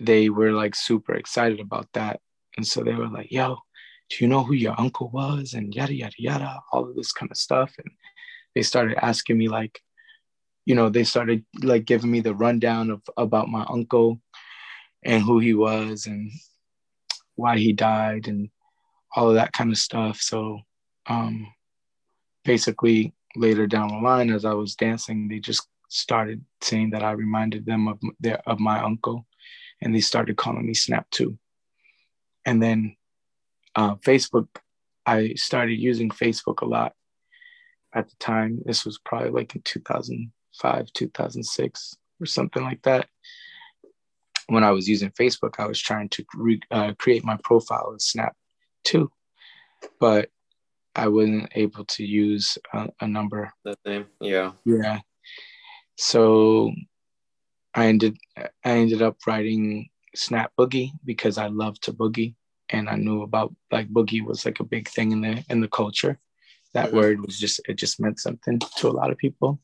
[0.00, 2.20] they were like super excited about that.
[2.56, 3.58] And so they were like, yo,
[4.08, 5.52] do you know who your uncle was?
[5.52, 7.74] And yada, yada, yada, all of this kind of stuff.
[7.76, 7.92] And
[8.54, 9.78] they started asking me, like,
[10.64, 14.20] you know, they started like giving me the rundown of about my uncle
[15.04, 16.30] and who he was and
[17.36, 18.50] why he died and
[19.14, 20.20] all of that kind of stuff.
[20.20, 20.60] So
[21.06, 21.46] um,
[22.44, 27.12] basically, later down the line, as I was dancing, they just started saying that I
[27.12, 29.26] reminded them of their of my uncle,
[29.80, 31.38] and they started calling me Snap too.
[32.44, 32.96] And then
[33.74, 34.48] uh, Facebook,
[35.04, 36.92] I started using Facebook a lot
[37.94, 38.60] at the time.
[38.64, 43.08] This was probably like in 2005, 2006, or something like that.
[44.48, 48.04] When I was using Facebook, I was trying to re- uh, create my profile as
[48.04, 48.34] Snap
[48.84, 49.10] too,
[49.98, 50.30] but
[50.94, 53.52] I wasn't able to use a, a number.
[53.64, 55.00] That name, yeah, yeah.
[55.96, 56.72] So
[57.74, 62.34] I ended I ended up writing Snap Boogie because I love to boogie
[62.70, 65.68] and I knew about like boogie was like a big thing in the in the
[65.68, 66.18] culture.
[66.74, 66.96] That mm-hmm.
[66.96, 69.60] word was just it just meant something to a lot of people.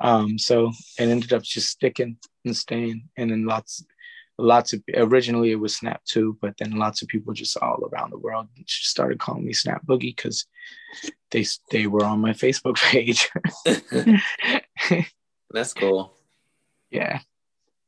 [0.00, 3.84] Um, so it ended up just sticking and staying, and then lots
[4.38, 8.10] lots of originally it was Snap too, but then lots of people just all around
[8.10, 10.46] the world started calling me Snap Boogie because
[11.30, 13.30] they they were on my Facebook page.
[15.50, 16.14] That's cool.
[16.90, 17.20] Yeah.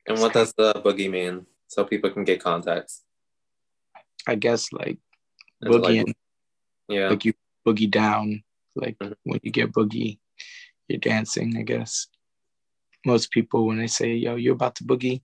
[0.07, 1.47] And what does the boogie mean?
[1.67, 3.03] So people can get contacts.
[4.27, 4.99] I guess like
[5.65, 6.07] boogie.
[6.07, 6.17] Like,
[6.89, 7.09] yeah.
[7.09, 7.35] Like you
[7.67, 8.45] boogie down.
[8.77, 9.15] Like mm-hmm.
[9.25, 10.19] when you get boogie,
[10.87, 12.07] you're dancing, I guess.
[13.05, 15.23] Most people when they say, yo, you're about to boogie,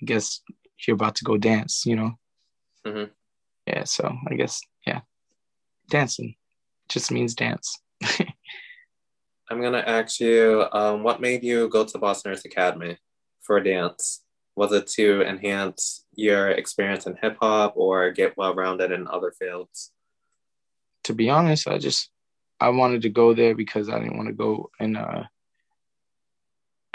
[0.00, 0.40] I guess
[0.86, 2.12] you're about to go dance, you know?
[2.86, 3.10] Mm-hmm.
[3.66, 5.00] Yeah, so I guess, yeah,
[5.90, 6.34] dancing
[6.88, 7.78] just means dance.
[9.50, 12.98] I'm gonna ask you, um, what made you go to Boston Arts Academy
[13.42, 14.22] for dance?
[14.56, 19.32] Was it to enhance your experience in hip hop or get well rounded in other
[19.38, 19.92] fields?
[21.04, 22.10] To be honest, I just
[22.60, 25.24] I wanted to go there because I didn't want to go and uh,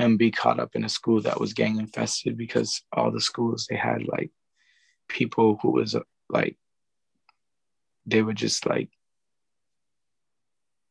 [0.04, 3.68] and be caught up in a school that was gang infested because all the schools
[3.70, 4.32] they had like
[5.08, 6.58] people who was uh, like
[8.06, 8.89] they were just like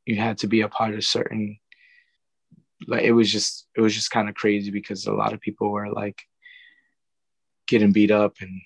[0.07, 1.59] you had to be a part of certain
[2.87, 5.70] like it was just it was just kind of crazy because a lot of people
[5.70, 6.22] were like
[7.66, 8.61] getting beat up and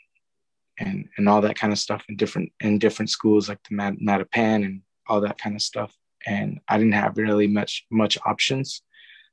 [0.78, 4.00] and and all that kind of stuff in different in different schools like the Mat-
[4.00, 5.94] Mattapan and all that kind of stuff.
[6.26, 8.82] And I didn't have really much much options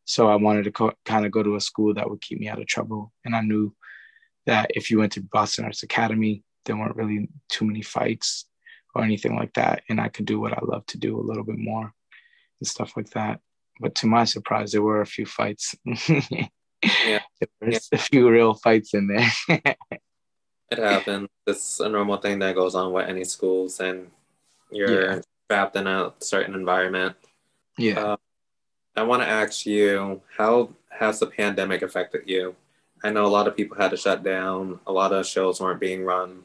[0.06, 2.48] so I wanted to co- kind of go to a school that would keep me
[2.48, 3.74] out of trouble and I knew
[4.46, 8.46] that if you went to Boston Arts Academy there weren't really too many fights
[8.96, 9.84] or anything like that.
[9.90, 11.94] And I could do what I love to do a little bit more
[12.60, 13.40] and stuff like that.
[13.80, 15.76] But to my surprise, there were a few fights.
[15.86, 17.20] yeah.
[17.60, 17.94] There's yeah.
[17.94, 19.32] a few real fights in there.
[20.70, 21.30] it happens.
[21.48, 24.12] It's a normal thing that goes on with any schools, and
[24.72, 25.22] you're yeah.
[25.50, 27.16] trapped in a certain environment.
[27.78, 28.00] Yeah.
[28.00, 28.18] Uh,
[28.96, 32.56] I want to ask you, how has the pandemic affected you?
[33.04, 34.80] I know a lot of people had to shut down.
[34.86, 36.44] A lot of shows weren't being run.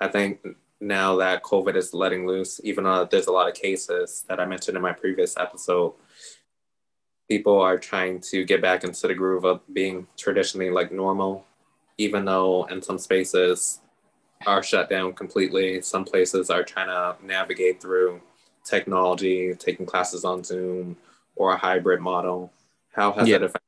[0.00, 0.40] I think
[0.80, 4.46] now that COVID is letting loose, even though there's a lot of cases that I
[4.46, 5.92] mentioned in my previous episode,
[7.28, 11.44] people are trying to get back into the groove of being traditionally like normal,
[11.98, 13.80] even though in some spaces
[14.46, 15.82] are shut down completely.
[15.82, 18.22] Some places are trying to navigate through
[18.64, 20.96] technology, taking classes on Zoom
[21.36, 22.52] or a hybrid model.
[22.92, 23.38] How has yeah.
[23.38, 23.66] that affected?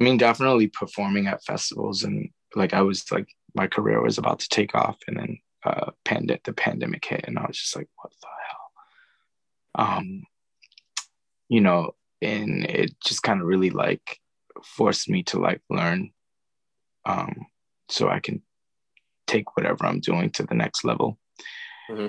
[0.00, 4.40] I mean, definitely performing at festivals and like I was like my career was about
[4.40, 7.88] to take off and then uh pand- the pandemic hit and I was just like
[7.96, 10.22] what the hell um
[11.48, 14.18] you know and it just kind of really like
[14.64, 16.10] forced me to like learn
[17.04, 17.46] um
[17.88, 18.42] so I can
[19.26, 21.18] take whatever I'm doing to the next level
[21.90, 22.08] mm-hmm.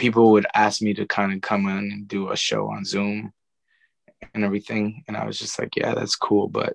[0.00, 3.34] People would ask me to kind of come in and do a show on Zoom
[4.32, 6.74] and everything and I was just like yeah that's cool but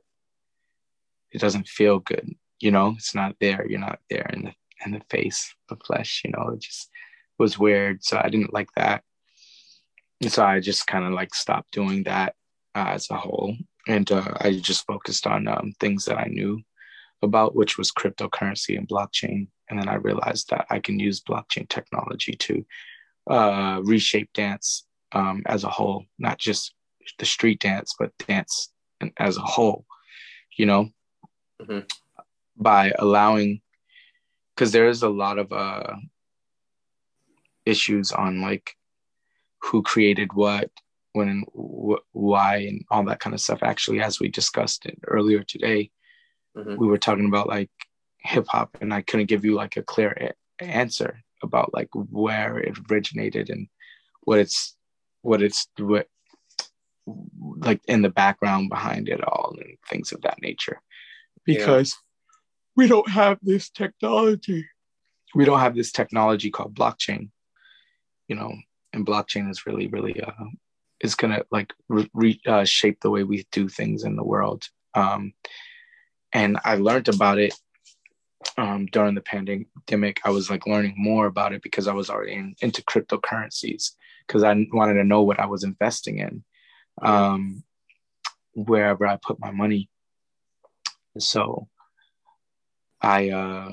[1.32, 2.94] it doesn't feel good you know?
[2.96, 4.54] It's not there you're not there in the
[4.86, 6.52] in the face of flesh you know?
[6.54, 6.92] It just
[7.40, 9.04] was weird so i didn't like that.
[10.22, 12.36] And so i just kind of like stopped doing that
[12.76, 13.56] uh, as a whole
[13.88, 16.62] and uh, i just focused on um, things that i knew
[17.24, 21.68] about which was cryptocurrency and blockchain and then i realized that i can use blockchain
[21.68, 22.64] technology to
[23.28, 26.74] uh, reshape dance um, as a whole not just
[27.20, 28.72] the street dance but dance
[29.18, 29.86] as a whole
[30.58, 30.90] you know?
[31.62, 31.80] Mm-hmm.
[32.58, 33.62] By allowing
[34.56, 35.96] because there is a lot of uh
[37.66, 38.76] issues on like
[39.62, 40.70] who created what
[41.14, 43.64] when and wh- why and all that kind of stuff.
[43.64, 45.92] Actually as we discussed it earlier today
[46.56, 46.76] mm-hmm.
[46.78, 47.70] we were talking about like
[48.20, 52.58] hip hop and i couldn't give you like a clear a- answer about like where
[52.58, 53.68] it originated and
[54.24, 54.76] what it's
[55.22, 56.08] what it's what
[57.58, 60.82] like in the background behind it all and things of that nature
[61.46, 61.96] because
[62.76, 64.68] we don't have this technology.
[65.34, 67.30] We don't have this technology called blockchain,
[68.28, 68.54] you know,
[68.94, 70.32] and blockchain is really, really, uh,
[71.02, 74.66] is gonna like re- uh, shape the way we do things in the world.
[74.94, 75.34] Um,
[76.34, 77.54] and I learned about it
[78.58, 80.22] um, during the pandemic.
[80.24, 83.92] I was like learning more about it because I was already in, into cryptocurrencies
[84.26, 86.44] because I wanted to know what I was investing in,
[87.02, 87.64] um,
[88.54, 89.90] wherever I put my money.
[91.18, 91.68] So
[93.02, 93.72] I, uh,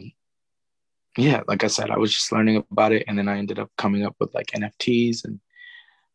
[1.16, 3.04] yeah, like I said, I was just learning about it.
[3.06, 5.40] And then I ended up coming up with like NFTs and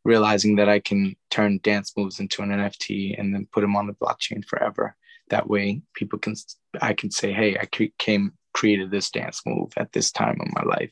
[0.03, 3.87] realizing that I can turn dance moves into an NFT and then put them on
[3.87, 4.95] the blockchain forever.
[5.29, 6.35] That way, people can,
[6.81, 7.65] I can say, hey, I
[7.97, 10.91] came, created this dance move at this time of my life.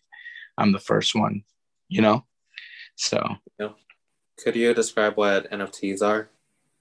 [0.57, 1.43] I'm the first one,
[1.89, 2.25] you know?
[2.95, 3.19] So,
[3.59, 3.69] yeah.
[4.37, 6.29] could you describe what NFTs are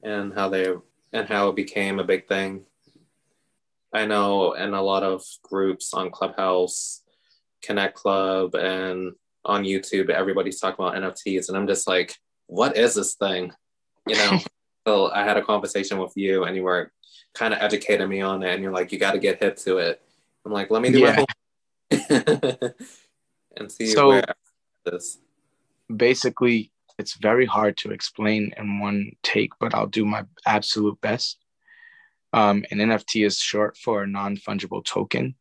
[0.02, 0.74] and how they,
[1.12, 2.66] and how it became a big thing
[3.94, 7.02] I know in a lot of groups on Clubhouse,
[7.62, 9.12] Connect Club, and
[9.44, 12.16] on YouTube, everybody's talking about NFTs, and I'm just like,
[12.46, 13.52] what is this thing?
[14.06, 14.38] You know.
[14.86, 16.92] so I had a conversation with you, and you were
[17.34, 19.78] kind of educating me on it, and you're like, you got to get hip to
[19.78, 20.02] it.
[20.44, 21.24] I'm like, let me do yeah.
[21.90, 22.74] it
[23.56, 24.24] and see so, where
[24.84, 25.18] this.
[25.94, 31.38] Basically, it's very hard to explain in one take, but I'll do my absolute best.
[32.32, 35.34] Um, an NFT is short for a non fungible token.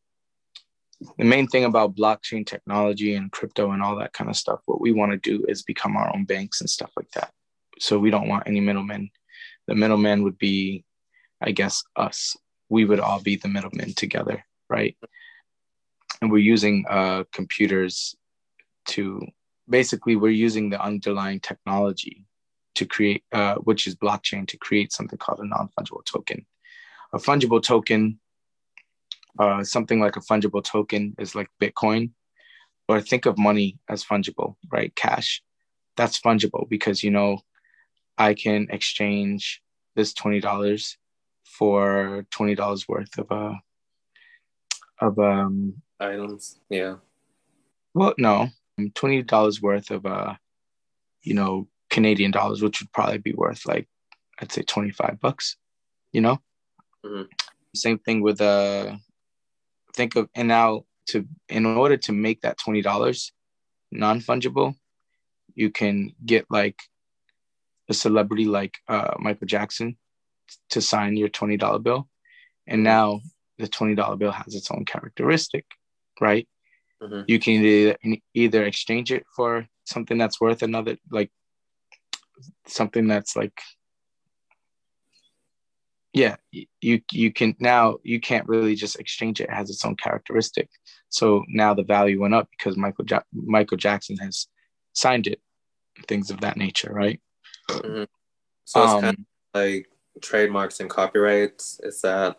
[1.18, 4.80] The main thing about blockchain technology and crypto and all that kind of stuff, what
[4.80, 7.32] we want to do is become our own banks and stuff like that.
[7.80, 9.10] so we don't want any middlemen.
[9.68, 10.86] The middleman would be,
[11.42, 12.38] I guess, us.
[12.70, 14.98] We would all be the middlemen together, right?
[16.20, 18.16] And we're using uh, computers
[18.94, 19.22] to
[19.70, 22.26] basically we're using the underlying technology
[22.76, 26.46] to create, uh, which is blockchain, to create something called a non-fungible token.
[27.14, 28.20] A fungible token,
[29.38, 32.12] uh, something like a fungible token, is like Bitcoin,
[32.90, 34.92] or think of money as fungible, right?
[34.96, 35.44] Cash,
[35.96, 37.40] that's fungible because you know
[38.18, 39.62] I can exchange
[39.96, 40.98] this twenty dollars
[41.44, 43.54] for twenty dollars worth of uh
[45.04, 46.60] of um items.
[46.70, 46.96] Yeah.
[47.94, 48.50] Well, no,
[48.96, 50.36] twenty dollars worth of uh,
[51.22, 53.88] you know, Canadian dollars, which would probably be worth like
[54.40, 55.58] I'd say twenty five bucks.
[56.12, 56.40] You know.
[57.06, 57.24] Mm-hmm.
[57.76, 58.96] Same thing with uh,
[59.96, 63.32] think of and now to in order to make that twenty dollars
[63.92, 64.76] non fungible,
[65.54, 66.80] you can get like
[67.90, 69.98] a celebrity like uh, Michael Jackson
[70.70, 72.08] to sign your twenty dollar bill,
[72.68, 72.84] and mm-hmm.
[72.84, 73.22] now
[73.60, 75.66] the twenty dollar bill has its own characteristic,
[76.20, 76.48] right?
[77.02, 77.22] Mm-hmm.
[77.28, 77.98] You can either,
[78.34, 81.32] either exchange it for something that's worth another, like
[82.68, 83.60] something that's like,
[86.14, 89.50] yeah, you you can now you can't really just exchange it.
[89.50, 90.70] It has its own characteristic.
[91.10, 94.48] So now the value went up because Michael ja- Michael Jackson has
[94.94, 95.42] signed it,
[96.08, 97.20] things of that nature, right?
[97.70, 98.04] Mm-hmm.
[98.66, 99.88] So it's um, kind of like
[100.22, 101.80] trademarks and copyrights.
[101.84, 102.38] Is that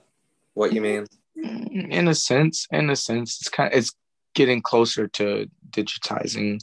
[0.54, 1.06] what you mean?
[1.36, 3.92] In a sense, in a sense, it's kind of it's
[4.34, 6.60] getting closer to digitizing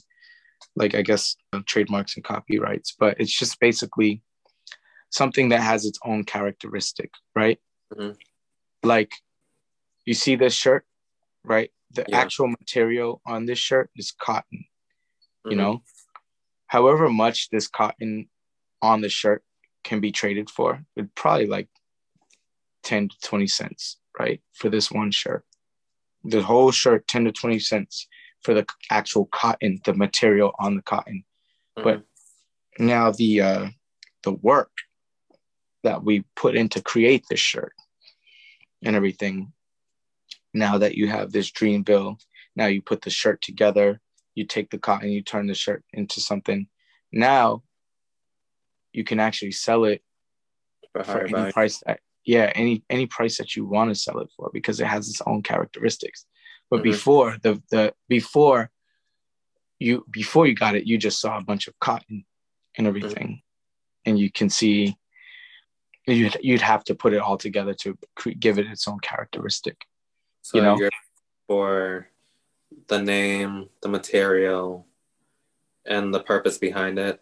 [0.76, 1.36] like i guess
[1.66, 4.22] trademarks and copyrights but it's just basically
[5.10, 7.58] something that has its own characteristic right
[7.94, 8.12] mm-hmm.
[8.82, 9.12] like
[10.04, 10.84] you see this shirt
[11.44, 12.18] right the yeah.
[12.18, 15.50] actual material on this shirt is cotton mm-hmm.
[15.50, 15.82] you know
[16.66, 18.28] however much this cotton
[18.80, 19.42] on the shirt
[19.84, 21.68] can be traded for it probably like
[22.82, 25.44] 10 to 20 cents right for this one shirt
[26.24, 28.06] the whole shirt 10 to 20 cents
[28.42, 31.24] for the actual cotton the material on the cotton
[31.76, 31.84] mm-hmm.
[31.84, 32.02] but
[32.78, 33.66] now the uh
[34.22, 34.70] the work
[35.82, 37.74] that we put in to create this shirt
[38.84, 39.52] and everything
[40.54, 42.18] now that you have this dream bill,
[42.54, 44.00] now you put the shirt together
[44.34, 46.66] you take the cotton you turn the shirt into something
[47.12, 47.62] now
[48.92, 50.02] you can actually sell it
[50.92, 51.52] for, for any value.
[51.52, 54.86] price that yeah any any price that you want to sell it for because it
[54.86, 56.26] has its own characteristics
[56.70, 56.90] but mm-hmm.
[56.90, 58.70] before the the before
[59.78, 62.24] you before you got it you just saw a bunch of cotton
[62.78, 64.10] and everything mm-hmm.
[64.10, 64.96] and you can see
[66.06, 67.96] you'd, you'd have to put it all together to
[68.38, 69.76] give it its own characteristic
[70.42, 70.78] so you know
[71.46, 72.08] for
[72.88, 74.86] the name the material
[75.84, 77.20] and the purpose behind it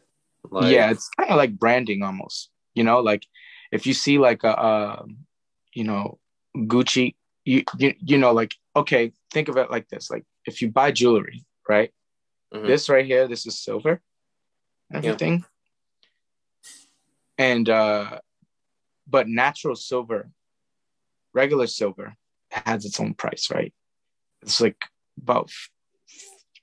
[0.50, 0.72] like...
[0.72, 3.26] yeah it's kind of like branding almost you know like
[3.72, 5.04] if you see like a, a
[5.74, 6.18] you know
[6.56, 7.14] Gucci,
[7.44, 10.90] you, you you know like okay, think of it like this: like if you buy
[10.90, 11.90] jewelry, right?
[12.52, 12.66] Mm-hmm.
[12.66, 14.00] This right here, this is silver,
[14.92, 15.44] everything,
[17.38, 17.46] yeah.
[17.46, 18.18] and uh,
[19.06, 20.30] but natural silver,
[21.32, 22.16] regular silver,
[22.50, 23.72] has its own price, right?
[24.42, 24.84] It's like
[25.22, 25.50] about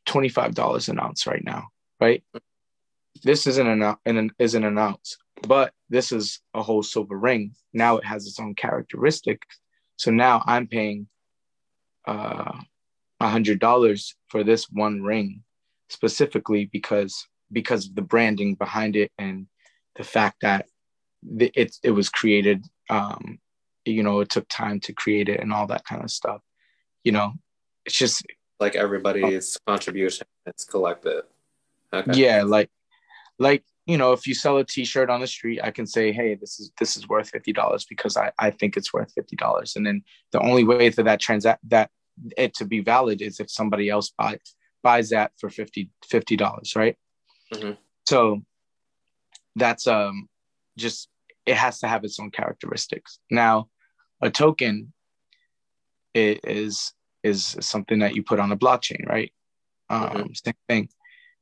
[0.05, 1.69] twenty five dollars an ounce right now,
[2.01, 2.23] right?
[3.23, 7.53] This isn't an, an isn't an ounce, but this is a whole silver ring.
[7.73, 9.41] Now it has its own characteristic.
[9.97, 11.07] So now I'm paying
[12.07, 12.53] uh,
[13.19, 15.43] a uh, hundred dollars for this one ring
[15.89, 19.47] specifically because because of the branding behind it and
[19.95, 20.67] the fact that
[21.39, 22.65] it it was created.
[22.89, 23.39] Um,
[23.85, 26.41] you know, it took time to create it and all that kind of stuff.
[27.03, 27.33] You know,
[27.85, 28.25] it's just
[28.59, 30.27] like everybody's oh, contribution.
[30.45, 31.23] It's collective.
[31.93, 32.11] Okay.
[32.13, 32.69] Yeah, like
[33.39, 36.35] like you know if you sell a t-shirt on the street i can say hey
[36.35, 40.03] this is this is worth $50 because i i think it's worth $50 and then
[40.31, 41.89] the only way for that transact that
[42.37, 44.39] it to be valid is if somebody else buys
[44.83, 46.97] buys that for 50 $50 right?
[47.53, 47.71] Mm-hmm.
[48.05, 48.41] so
[49.55, 50.27] that's um
[50.77, 51.09] just
[51.45, 53.19] it has to have its own characteristics.
[53.31, 53.69] Now
[54.21, 54.93] a token
[56.13, 59.33] is is something that you put on a blockchain right?
[59.89, 60.33] Um mm-hmm.
[60.33, 60.89] same thing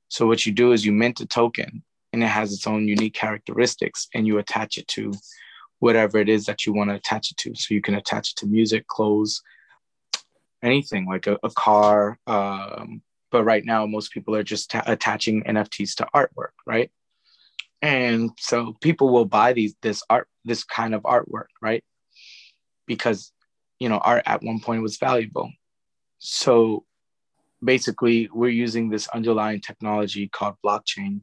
[0.07, 1.83] so what you do is you mint a token
[2.13, 5.11] and it has its own unique characteristics and you attach it to
[5.79, 7.53] whatever it is that you want to attach it to.
[7.55, 9.41] So you can attach it to music clothes
[10.65, 13.01] anything like a, a car um,
[13.31, 16.91] but right now most people are just t- attaching nfts to artwork right?
[17.81, 21.83] And so people will buy these this art this kind of artwork right?
[22.87, 23.31] Because
[23.79, 25.51] you know art at one point was valuable.
[26.17, 26.85] So
[27.65, 31.21] basically we're using this underlying technology called blockchain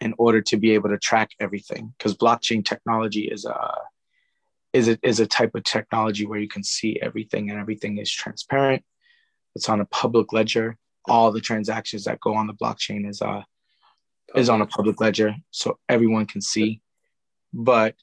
[0.00, 3.74] in order to be able to track everything because blockchain technology is a
[4.72, 8.10] is a, is a type of technology where you can see everything and everything is
[8.10, 8.84] transparent.
[9.56, 10.76] It's on a public ledger.
[11.06, 13.42] All the transactions that go on the blockchain is uh
[14.34, 16.80] is on a public ledger so everyone can see.
[17.52, 17.94] But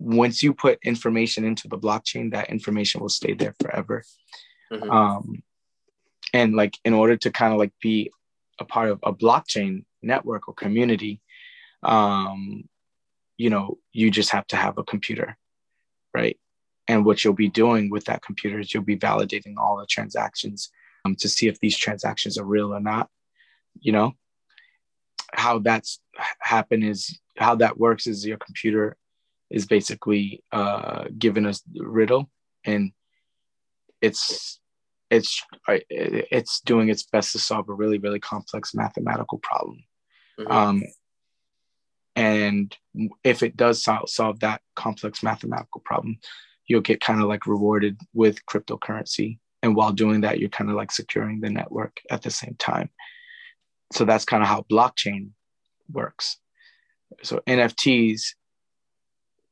[0.00, 4.02] once you put information into the blockchain that information will stay there forever.
[4.70, 4.90] Mm-hmm.
[4.90, 5.42] um
[6.32, 8.10] and like in order to kind of like be
[8.58, 11.20] a part of a blockchain network or community
[11.82, 12.64] um
[13.36, 15.36] you know you just have to have a computer
[16.14, 16.38] right?
[16.88, 20.70] And what you'll be doing with that computer is you'll be validating all the transactions
[21.04, 23.10] um, to see if these transactions are real or not
[23.80, 24.12] you know?
[25.32, 26.00] How that's
[26.40, 28.96] happen is how that works is your computer
[29.50, 32.30] is basically uh, given us riddle
[32.64, 32.92] and
[34.00, 34.58] it's
[35.10, 39.84] it's it's doing its best to solve a really really complex mathematical problem.
[40.38, 40.52] Mm-hmm.
[40.52, 40.82] um,
[42.14, 42.76] and
[43.24, 46.18] if it does sol- solve that complex mathematical problem
[46.68, 49.38] you'll get kind of like rewarded with cryptocurrency.
[49.62, 52.90] And while doing that you're kind of like securing the network at the same time.
[53.92, 55.30] So that's kind of how blockchain
[55.90, 56.38] works.
[57.22, 58.34] So nfts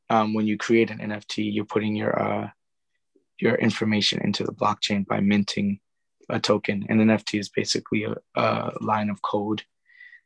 [0.08, 2.50] um, when you create an nft you're putting your uh,
[3.38, 5.80] your information into the blockchain by minting
[6.28, 6.86] a token.
[6.88, 9.62] An nft is basically a, a line of code.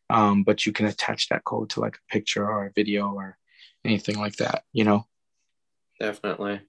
[0.09, 3.37] Um, but you can attach that code to like a picture or a video or
[3.85, 5.07] anything like that you know?
[5.99, 6.63] Definitely.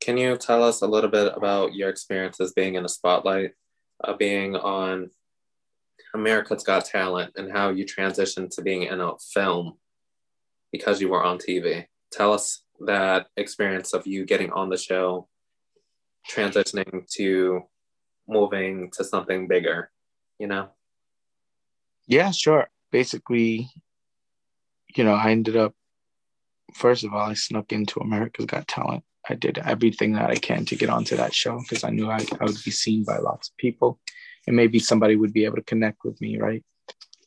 [0.00, 3.52] Can you tell us a little bit about your experiences being in the spotlight,
[4.02, 5.10] uh, being on
[6.14, 9.78] America's Got Talent, and how you transitioned to being in a film
[10.72, 11.86] because you were on TV?
[12.12, 15.28] Tell us that experience of you getting on the show,
[16.30, 17.62] transitioning to
[18.26, 19.90] moving to something bigger,
[20.38, 20.68] you know?
[22.06, 22.68] Yeah, sure.
[22.90, 23.70] Basically,
[24.94, 25.74] you know, I ended up,
[26.74, 30.64] first of all, I snuck into America's Got Talent I did everything that I can
[30.66, 33.48] to get onto that show because I knew I, I would be seen by lots
[33.48, 34.00] of people
[34.46, 36.64] and maybe somebody would be able to connect with me, right?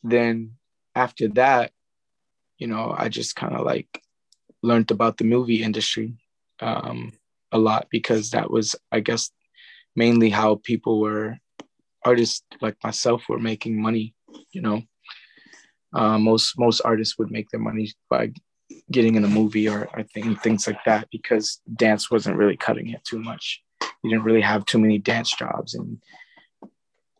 [0.02, 0.52] Then
[0.94, 1.70] after that,
[2.58, 4.02] you know, I just kind of like
[4.62, 6.16] learned about the movie industry
[6.60, 7.12] um,
[7.52, 9.30] a lot because that was, I guess,
[9.94, 11.38] mainly how people were,
[12.04, 14.14] artists like myself, were making money.
[14.52, 14.82] You know,
[15.94, 18.32] uh, most most artists would make their money by
[18.90, 22.88] getting in a movie or I think things like that because dance wasn't really cutting
[22.88, 23.62] it too much.
[24.02, 26.02] You didn't really have too many dance jobs, and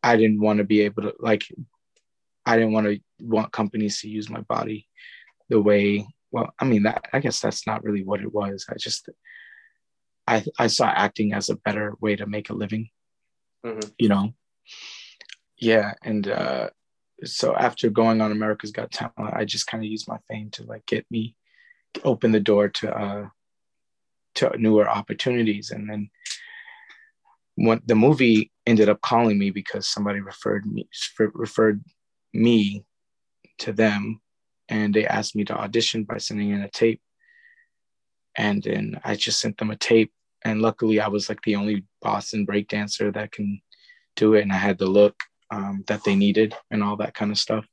[0.02, 1.44] I didn't want to be able to like.
[2.44, 4.88] I didn't want to want companies to use my body
[5.48, 6.06] the way.
[6.32, 8.66] Well, I mean that I guess that's not really what it was.
[8.68, 9.08] I just
[10.34, 12.90] I I saw acting as a better way to make a living.
[13.64, 13.88] Mm-hmm.
[13.98, 14.34] You know.
[15.58, 16.70] Yeah, and uh
[17.24, 20.64] so after going on America's Got Talent, I just kind of used my fame to
[20.64, 21.36] like get me
[22.04, 23.28] open the door to uh,
[24.36, 25.70] to newer opportunities.
[25.70, 26.10] And then
[27.56, 31.82] when the movie ended up calling me because somebody referred me referred
[32.32, 32.84] me
[33.58, 34.20] to them,
[34.68, 37.00] and they asked me to audition by sending in a tape.
[38.34, 40.12] And then I just sent them a tape,
[40.44, 43.60] and luckily I was like the only Boston breakdancer that can
[44.16, 45.16] do it, and I had the look
[45.50, 47.66] um, that they needed and all that kind of stuff.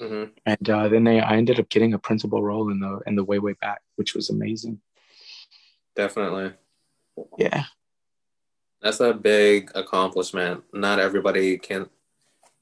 [0.00, 0.30] Mm-hmm.
[0.46, 3.24] And uh, then they, I ended up getting a principal role in the in the
[3.24, 4.80] way way back, which was amazing.
[5.94, 6.52] Definitely.
[7.38, 7.64] Yeah.
[8.80, 10.62] That's a big accomplishment.
[10.72, 11.88] Not everybody can.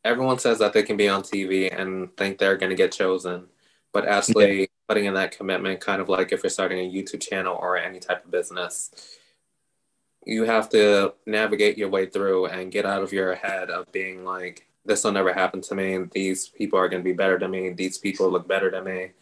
[0.04, 3.46] Everyone says that they can be on TV and think they're going to get chosen,
[3.92, 4.66] but actually yeah.
[4.88, 7.98] putting in that commitment, kind of like if you're starting a YouTube channel or any
[7.98, 9.18] type of business,
[10.26, 14.24] you have to navigate your way through and get out of your head of being
[14.24, 15.98] like, this will never happen to me.
[16.12, 17.70] These people are going to be better than me.
[17.70, 19.12] These people look better than me.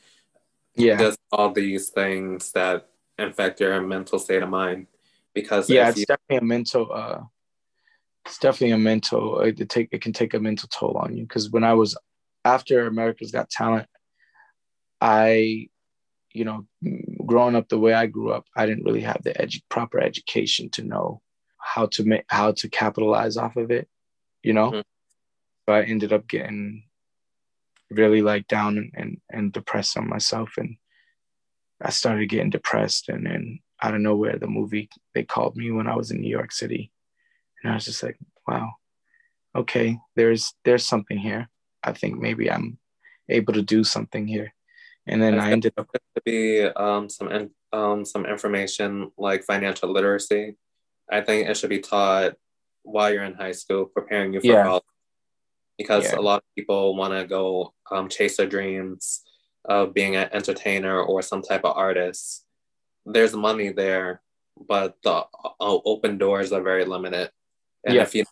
[0.75, 0.99] Yeah.
[0.99, 2.89] Just all these things that
[3.19, 4.87] affect your mental state of mind.
[5.35, 6.91] Because yeah, it's you- definitely a mental.
[6.93, 7.21] Uh,
[8.25, 9.41] it's definitely a mental.
[9.41, 11.25] It take it can take a mental toll on you.
[11.25, 11.97] Because when I was
[12.45, 13.89] after America's Got Talent,
[15.01, 15.69] I,
[16.33, 16.67] you know,
[17.27, 20.71] growing up the way I grew up, I didn't really have the edu- proper education
[20.71, 21.21] to know
[21.59, 23.89] how to make how to capitalize off of it.
[24.43, 24.71] You know.
[24.71, 24.81] Mm-hmm
[25.73, 26.85] I ended up getting
[27.91, 30.55] really like down and, and, and depressed on myself.
[30.59, 30.77] And
[31.81, 33.09] I started getting depressed.
[33.09, 36.31] And then out of nowhere, the movie, they called me when I was in New
[36.31, 36.91] York City.
[37.63, 38.73] And I was just like, wow,
[39.55, 41.49] okay, there's, there's something here.
[41.83, 42.79] I think maybe I'm
[43.29, 44.55] able to do something here.
[45.07, 50.57] And then I ended up to be um, some um, some information like financial literacy.
[51.11, 52.35] I think it should be taught
[52.83, 54.65] while you're in high school, preparing you for yeah.
[54.65, 54.85] college
[55.79, 56.19] because yeah.
[56.19, 59.23] a lot of people want to go um, chase their dreams
[59.65, 62.45] of being an entertainer or some type of artist,
[63.07, 64.23] there's money there,
[64.69, 65.25] but the uh,
[65.61, 67.31] open doors are very limited.
[67.85, 68.03] And yeah.
[68.03, 68.25] if you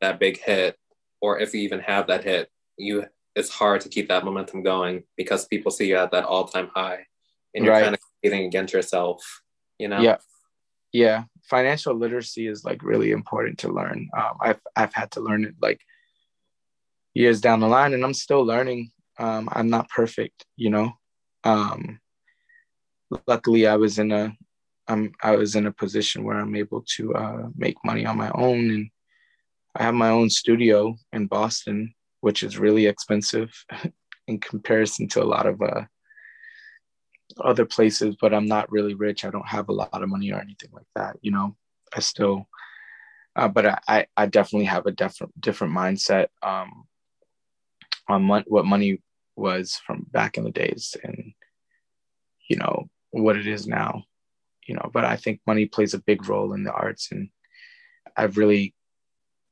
[0.00, 0.76] that big hit,
[1.20, 3.04] or if you even have that hit, you
[3.34, 6.70] it's hard to keep that momentum going because people see you at that all time
[6.74, 7.06] high,
[7.54, 7.82] and you're right.
[7.82, 9.42] kind of competing against yourself.
[9.78, 10.00] You know.
[10.00, 10.16] Yeah.
[10.92, 11.24] Yeah.
[11.48, 14.08] Financial literacy is like really important to learn.
[14.16, 15.80] Um, I've I've had to learn it like
[17.14, 18.90] years down the line, and I'm still learning.
[19.18, 20.92] Um, I'm not perfect, you know.
[21.44, 22.00] Um,
[23.26, 24.36] luckily, I was in a
[24.88, 28.30] I'm I was in a position where I'm able to uh, make money on my
[28.34, 28.90] own, and
[29.76, 33.52] I have my own studio in Boston, which is really expensive
[34.28, 35.82] in comparison to a lot of uh,
[37.42, 38.16] other places.
[38.20, 39.24] But I'm not really rich.
[39.24, 41.16] I don't have a lot of money or anything like that.
[41.22, 41.56] You know,
[41.94, 42.48] I still,
[43.36, 46.86] uh, but I I definitely have a different different mindset um,
[48.08, 49.02] on mon- what money
[49.36, 51.32] was from back in the days, and
[52.48, 54.04] you know what it is now.
[54.66, 57.30] You know, but I think money plays a big role in the arts, and
[58.16, 58.74] I've really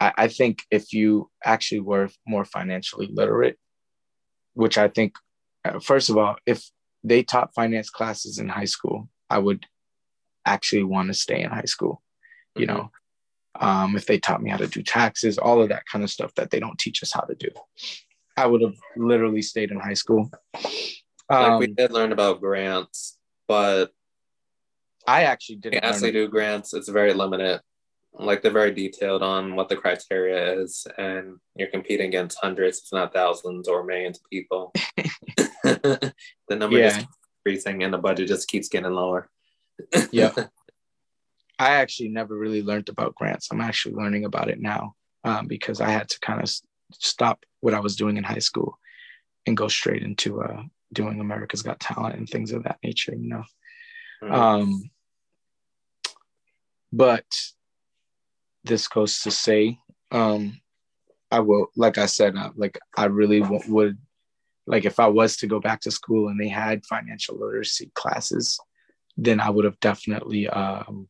[0.00, 3.58] I, I think if you actually were more financially literate,
[4.54, 5.14] which I think,
[5.64, 6.64] uh, first of all, if
[7.04, 9.66] they taught finance classes in high school, I would
[10.44, 12.02] actually want to stay in high school.
[12.56, 12.76] You mm-hmm.
[12.76, 12.90] know,
[13.60, 16.34] um, if they taught me how to do taxes, all of that kind of stuff
[16.34, 17.48] that they don't teach us how to do,
[18.36, 20.30] I would have literally stayed in high school.
[21.30, 23.90] Um, like we um, did learn about grants, but
[25.06, 25.84] I actually didn't.
[25.84, 26.72] Actually, do grants.
[26.72, 27.60] It's very limited
[28.18, 32.92] like they're very detailed on what the criteria is and you're competing against hundreds if
[32.92, 34.72] not thousands or millions of people.
[35.64, 36.88] The number yeah.
[36.88, 37.06] just
[37.44, 39.28] increasing and the budget just keeps getting lower.
[40.10, 40.32] Yeah
[41.58, 43.48] i actually never really learned about grants.
[43.50, 44.94] I'm actually learning about it now
[45.24, 46.50] um, because i had to kind of
[46.92, 48.78] stop what i was doing in high school
[49.46, 50.62] and go straight into uh,
[50.92, 53.44] doing america's got talent and things of that nature you know?
[54.22, 54.34] Mm-hmm.
[54.34, 54.90] um,
[56.92, 57.26] but
[58.68, 59.78] this goes to say
[60.12, 60.60] um
[61.30, 63.98] i will like i said uh, like i really w- would
[64.66, 68.60] like if i was to go back to school and they had financial literacy classes
[69.16, 71.08] then i would have definitely um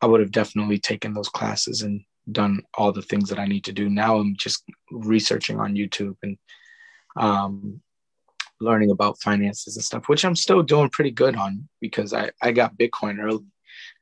[0.00, 2.00] i would have definitely taken those classes and
[2.32, 3.90] done all the things that i need to do.
[3.90, 6.38] Now i'm just researching on youtube and
[7.16, 7.80] um
[8.60, 12.50] learning about finances and stuff which i'm still doing pretty good on because i i
[12.50, 13.44] got bitcoin early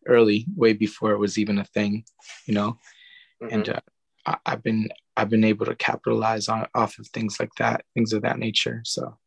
[0.06, 2.04] early, way before it was even a thing,
[2.46, 2.78] you know.
[3.42, 3.54] Mm-hmm.
[3.54, 3.80] And uh,
[4.26, 8.12] I, have been I've been able to capitalize on off of things like that, things
[8.12, 8.82] of that nature.
[8.84, 9.18] So,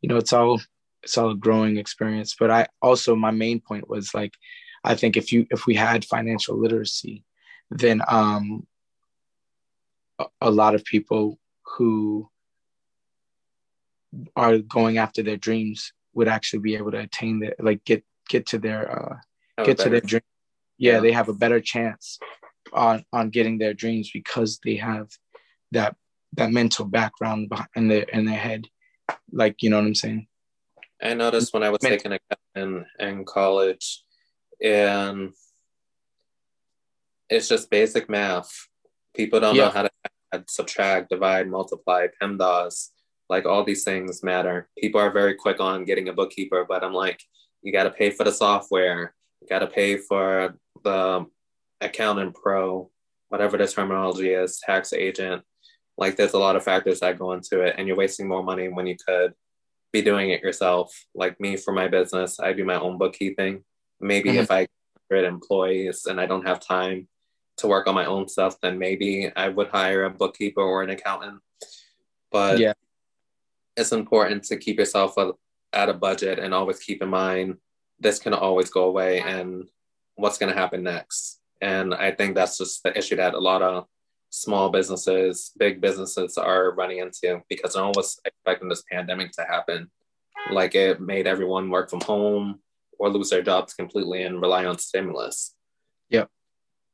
[0.00, 0.60] you know, it's all
[1.02, 2.36] it's all a growing experience.
[2.38, 4.34] But I also my main point was like,
[4.84, 7.24] I think if you if we had financial literacy,
[7.70, 8.66] then um,
[10.18, 11.38] a, a lot of people
[11.76, 12.28] who
[14.34, 18.46] are going after their dreams would actually be able to attain that like get get
[18.46, 19.16] to their uh,
[19.64, 20.22] get to their dream.
[20.78, 22.18] Yeah, yeah, they have a better chance
[22.72, 25.08] on on getting their dreams because they have
[25.72, 25.96] that
[26.34, 28.66] that mental background in their in their head.
[29.32, 30.26] Like you know what I'm saying?
[31.02, 34.02] I noticed when I was taking accounting in college,
[34.62, 35.32] and
[37.28, 38.50] it's just basic math.
[39.14, 39.64] People don't yeah.
[39.64, 39.90] know how to
[40.32, 42.90] add, subtract, divide, multiply, PEMDAS.
[43.28, 44.68] Like all these things matter.
[44.78, 47.20] People are very quick on getting a bookkeeper, but I'm like,
[47.62, 49.14] you got to pay for the software
[49.48, 51.26] got to pay for the
[51.80, 52.90] accountant pro,
[53.28, 55.42] whatever the terminology is, tax agent.
[55.98, 58.68] Like there's a lot of factors that go into it, and you're wasting more money
[58.68, 59.32] when you could
[59.92, 60.94] be doing it yourself.
[61.14, 63.64] Like me for my business, I do my own bookkeeping.
[64.00, 64.40] Maybe mm-hmm.
[64.40, 64.66] if I
[65.10, 67.08] get employees and I don't have time
[67.58, 70.90] to work on my own stuff, then maybe I would hire a bookkeeper or an
[70.90, 71.40] accountant.
[72.30, 72.74] But yeah,
[73.76, 75.14] it's important to keep yourself
[75.72, 77.56] at a budget and always keep in mind
[77.98, 79.68] this can always go away and
[80.16, 81.40] what's going to happen next.
[81.60, 83.86] And i think that's just the issue that a lot of
[84.30, 89.42] small businesses big businesses are running into because no one was expecting this pandemic to
[89.42, 89.90] happen.
[90.50, 92.60] Like it made everyone work from home
[92.98, 95.54] or lose their jobs completely and rely on stimulus.
[96.10, 96.28] Yep.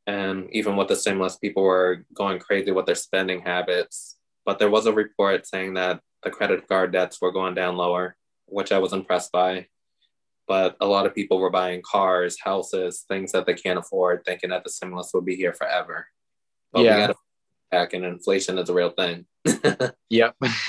[0.06, 4.16] And even with the stimulus people were going crazy with their spending habits.
[4.44, 8.16] But there was a report saying that the credit card debts were going down lower
[8.46, 9.66] which i was impressed by
[10.46, 14.50] but a lot of people were buying cars, houses, things that they can't afford, thinking
[14.50, 16.06] that the stimulus will be here forever.
[16.72, 16.94] But yeah.
[16.94, 17.16] we got to
[17.70, 19.26] back, and inflation is a real thing.
[20.10, 20.36] yep.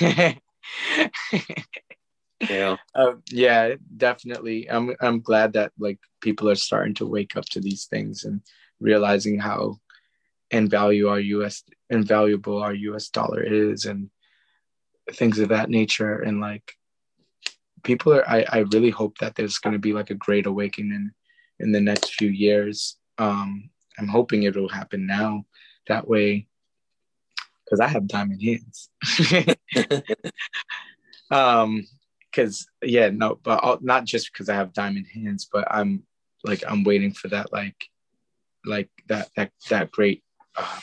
[2.48, 2.76] yeah.
[2.94, 4.68] Uh, yeah, definitely.
[4.68, 8.40] I'm I'm glad that like people are starting to wake up to these things and
[8.80, 9.78] realizing how
[10.50, 14.10] invaluable our US invaluable our US dollar is and
[15.12, 16.74] things of that nature and like
[17.84, 21.12] people are I, I really hope that there's going to be like a great awakening
[21.60, 22.96] in the next few years.
[23.18, 25.44] Um i'm hoping it'll happen now.
[25.88, 26.46] That way
[27.64, 28.90] because i have diamond hands.
[31.30, 31.86] Um
[32.30, 36.02] because yeah no but I'll, not just because i have diamond hands but i'm
[36.44, 37.88] like i'm waiting for that like
[38.66, 40.22] like that that that great
[40.56, 40.80] uh,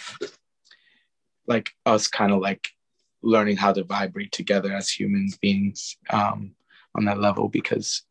[1.47, 2.69] like us kind of like
[3.23, 5.97] learning how to vibrate together as human beings.
[6.09, 6.55] Um
[6.95, 8.03] on that level because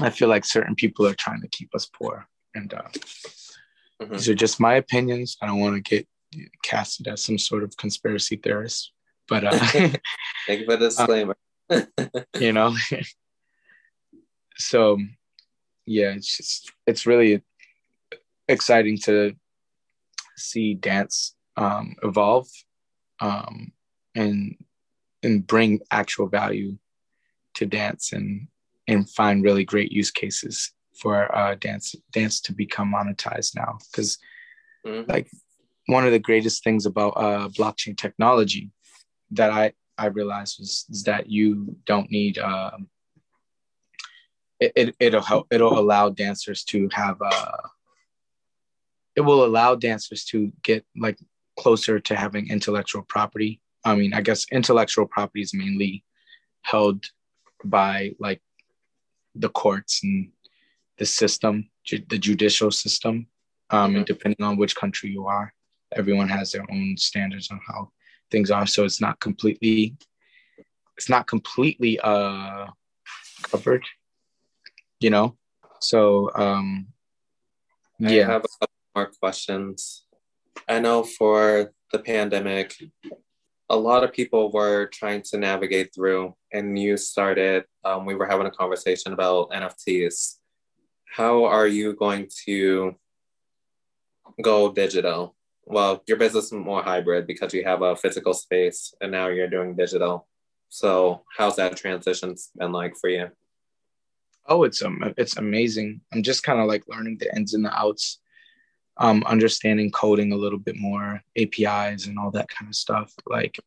[0.00, 2.26] I feel like certain people are trying to keep us poor.
[2.54, 2.82] And uh,
[4.02, 4.12] mm-hmm.
[4.12, 5.36] these are just my opinions.
[5.40, 6.06] I don't want to get
[6.62, 8.92] casted as some sort of conspiracy theorist,
[9.28, 10.00] but uh, thank
[10.48, 11.36] you for the disclaimer.
[11.70, 11.82] uh,
[12.38, 12.74] you know,
[14.56, 14.98] so
[15.86, 17.42] yeah, it's just it's really
[18.48, 19.34] exciting to
[20.36, 22.48] see dance um, evolve
[23.20, 23.72] um,
[24.14, 24.56] and
[25.22, 26.76] and bring actual value
[27.54, 28.48] to dance and
[28.86, 34.18] and find really great use cases for uh, dance dance to become monetized now because
[34.86, 35.10] mm-hmm.
[35.10, 35.28] like
[35.86, 38.70] one of the greatest things about uh, blockchain technology
[39.30, 42.88] that I I realized was is that you don't need um,
[44.60, 47.68] it, it it'll help it'll allow dancers to have uh
[49.16, 51.18] it will allow dancers to get like
[51.56, 53.60] closer to having intellectual property.
[53.84, 56.04] I mean, I guess intellectual property is mainly
[56.62, 57.04] held
[57.64, 58.40] by like
[59.34, 60.30] the courts and
[60.98, 63.26] the system, ju- the judicial system.
[63.70, 63.96] Um.
[63.96, 65.52] And depending on which country you are,
[65.92, 67.90] everyone has their own standards on how
[68.30, 68.66] things are.
[68.66, 69.96] So it's not completely,
[70.96, 72.66] it's not completely uh,
[73.42, 73.84] covered,
[75.00, 75.36] you know.
[75.80, 76.88] So um,
[77.98, 78.28] yeah.
[78.28, 80.04] I have a couple more questions.
[80.68, 82.74] I know for the pandemic,
[83.70, 88.26] a lot of people were trying to navigate through, and you started, um, we were
[88.26, 90.36] having a conversation about NFTs.
[91.06, 92.96] How are you going to
[94.42, 95.34] go digital?
[95.64, 99.48] Well, your business is more hybrid because you have a physical space and now you're
[99.48, 100.28] doing digital.
[100.68, 103.30] So, how's that transition been like for you?
[104.46, 106.02] Oh, it's um, it's amazing.
[106.12, 108.18] I'm just kind of like learning the ins and the outs
[108.96, 113.12] um, understanding coding a little bit more, APIs and all that kind of stuff.
[113.26, 113.58] Like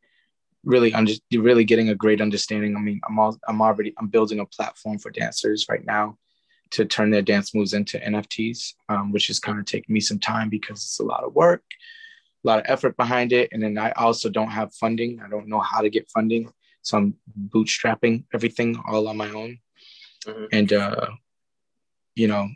[0.64, 2.76] really under, really getting a great understanding.
[2.76, 6.18] I mean, I'm all, I'm already I'm building a platform for dancers right now
[6.72, 10.20] to turn their dance moves into NFTs, um, which is kind of taking me some
[10.20, 11.64] time because it's a lot of work,
[12.44, 15.22] a lot of effort behind it, and then I also don't have funding.
[15.24, 16.52] I don't know how to get funding,
[16.82, 17.16] so I'm
[17.48, 19.60] bootstrapping everything all on my own,
[20.26, 20.46] mm-hmm.
[20.52, 21.08] and uh,
[22.16, 22.50] you know,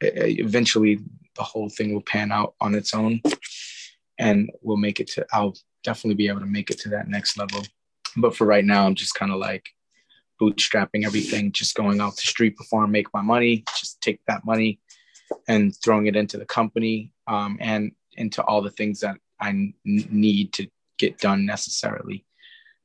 [0.00, 0.98] eventually
[1.36, 3.20] the whole thing will pan out on its own
[4.18, 7.36] and we'll make it to I'll definitely be able to make it to that next
[7.36, 7.62] level.
[8.16, 9.68] But for right now, I'm just kind of like
[10.40, 14.80] bootstrapping everything, just going out the street perform, make my money, just take that money
[15.48, 19.74] and throwing it into the company um, and into all the things that I n-
[19.84, 20.68] need to
[20.98, 22.24] get done necessarily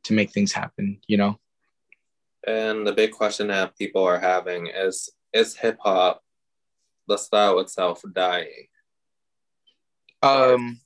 [0.03, 1.39] to make things happen, you know?
[2.45, 6.23] And the big question that people are having is is hip hop
[7.07, 8.67] the style itself dying?
[10.21, 10.79] Um,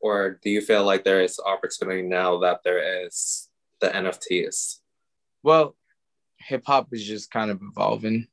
[0.00, 3.48] or do you feel like there is opportunity now that there is
[3.80, 4.78] the NFTs?
[5.42, 5.76] Well,
[6.38, 8.28] hip hop is just kind of evolving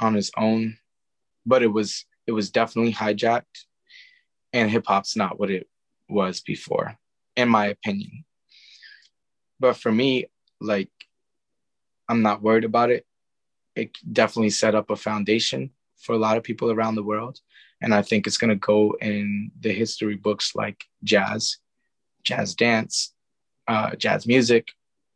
[0.00, 0.78] on its own,
[1.46, 3.66] but it was it was definitely hijacked,
[4.52, 5.68] and hip hop's not what it
[6.08, 6.98] was before,
[7.36, 8.24] in my opinion.
[9.58, 10.26] But for me,
[10.60, 10.90] like,
[12.08, 13.06] I'm not worried about it.
[13.74, 15.70] It definitely set up a foundation
[16.02, 17.40] for a lot of people around the world.
[17.80, 21.58] And I think it's going to go in the history books like jazz,
[22.22, 23.14] jazz dance,
[23.66, 24.68] uh, jazz music,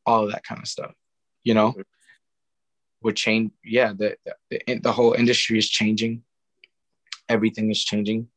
[0.05, 0.93] all of that kind of stuff.
[1.45, 1.75] You know,
[3.03, 3.53] We're change.
[3.63, 4.17] Yeah, the,
[4.51, 6.23] the the whole industry is changing.
[7.29, 8.29] Everything is changing,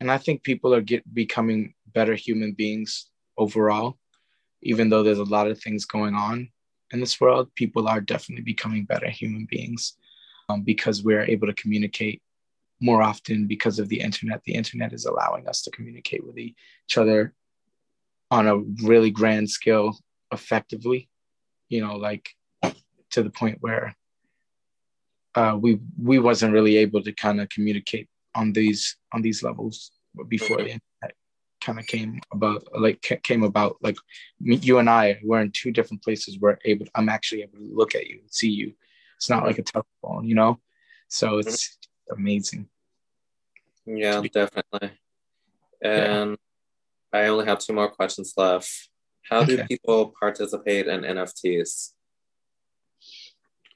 [0.00, 3.96] and I think people are get becoming better human beings overall.
[4.62, 6.50] Even though there's a lot of things going on
[6.92, 9.96] in this world, people are definitely becoming better human beings
[10.50, 12.22] um, because we're able to communicate
[12.80, 14.42] more often because of the internet.
[14.44, 17.34] The internet is allowing us to communicate with each other
[18.30, 19.96] on a really grand scale
[20.32, 21.08] effectively,
[21.68, 22.30] you know, like
[23.10, 23.96] to the point where
[25.34, 29.90] uh, we we wasn't really able to kind of communicate on these on these levels
[30.28, 31.14] before the internet
[31.60, 33.96] kind of came about like came about like
[34.40, 37.94] you and I were in two different places we're able I'm actually able to look
[37.94, 38.72] at you see you
[39.20, 40.58] it's not like a telephone, you know?
[41.08, 41.76] So it's
[42.10, 42.70] amazing.
[43.84, 44.92] Yeah, definitely.
[45.82, 46.38] And
[47.12, 47.20] yeah.
[47.20, 48.88] I only have two more questions left.
[49.28, 49.56] How okay.
[49.56, 51.90] do people participate in NFTs?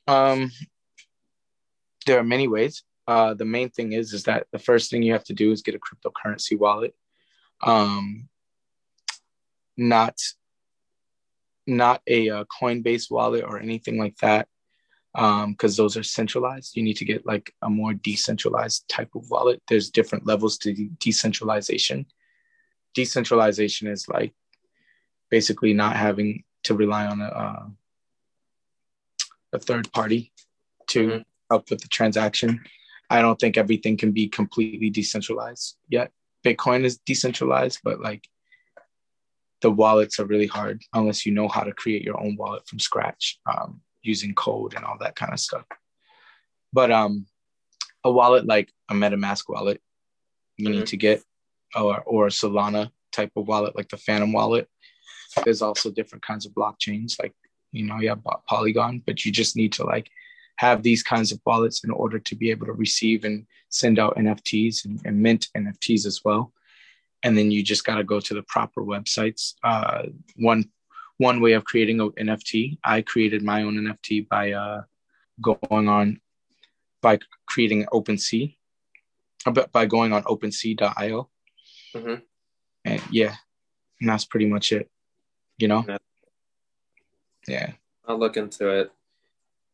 [0.09, 0.51] Um,
[2.07, 2.82] there are many ways.
[3.07, 5.61] Uh, the main thing is is that the first thing you have to do is
[5.61, 6.95] get a cryptocurrency wallet.
[7.62, 8.30] Um,
[9.76, 10.18] not
[11.66, 14.49] not a, a uh, Coinbase wallet or anything like that,
[15.14, 16.76] because um, those are centralized.
[16.76, 19.62] You need to get like a more decentralized type of wallet.
[19.68, 22.06] There's different levels to de- decentralization.
[22.94, 24.34] Decentralization is like
[25.30, 27.66] basically not having to rely on a, uh,
[29.52, 30.32] a third party
[30.88, 31.22] to mm-hmm.
[31.48, 32.64] help with the transaction.
[33.08, 36.10] I don't think everything can be completely decentralized yet.
[36.44, 38.26] Bitcoin is decentralized, but like
[39.60, 42.78] the wallets are really hard unless you know how to create your own wallet from
[42.78, 45.64] scratch um, using code and all that kind of stuff.
[46.72, 47.26] But um,
[48.05, 49.80] a wallet like a MetaMask wallet,
[50.57, 50.78] you mm-hmm.
[50.78, 51.22] need to get,
[51.74, 54.68] or or a Solana type of wallet like the Phantom wallet.
[55.44, 57.34] There's also different kinds of blockchains like
[57.72, 60.11] you know you have Polygon, but you just need to like
[60.57, 64.16] have these kinds of wallets in order to be able to receive and send out
[64.16, 66.52] NFTs and, and mint NFTs as well.
[67.24, 69.55] And then you just got to go to the proper websites.
[69.64, 70.05] Uh,
[70.36, 70.70] one
[71.18, 74.82] one way of creating an NFT, I created my own NFT by uh,
[75.40, 76.20] going on
[77.00, 78.56] by creating OpenSea,
[79.46, 81.28] uh, by going on OpenSea.io.
[81.94, 82.14] Mm-hmm.
[82.86, 83.34] And yeah,
[84.00, 84.90] and that's pretty much it.
[85.58, 85.84] You know.
[87.46, 87.72] Yeah.
[88.06, 88.90] I'll look into it.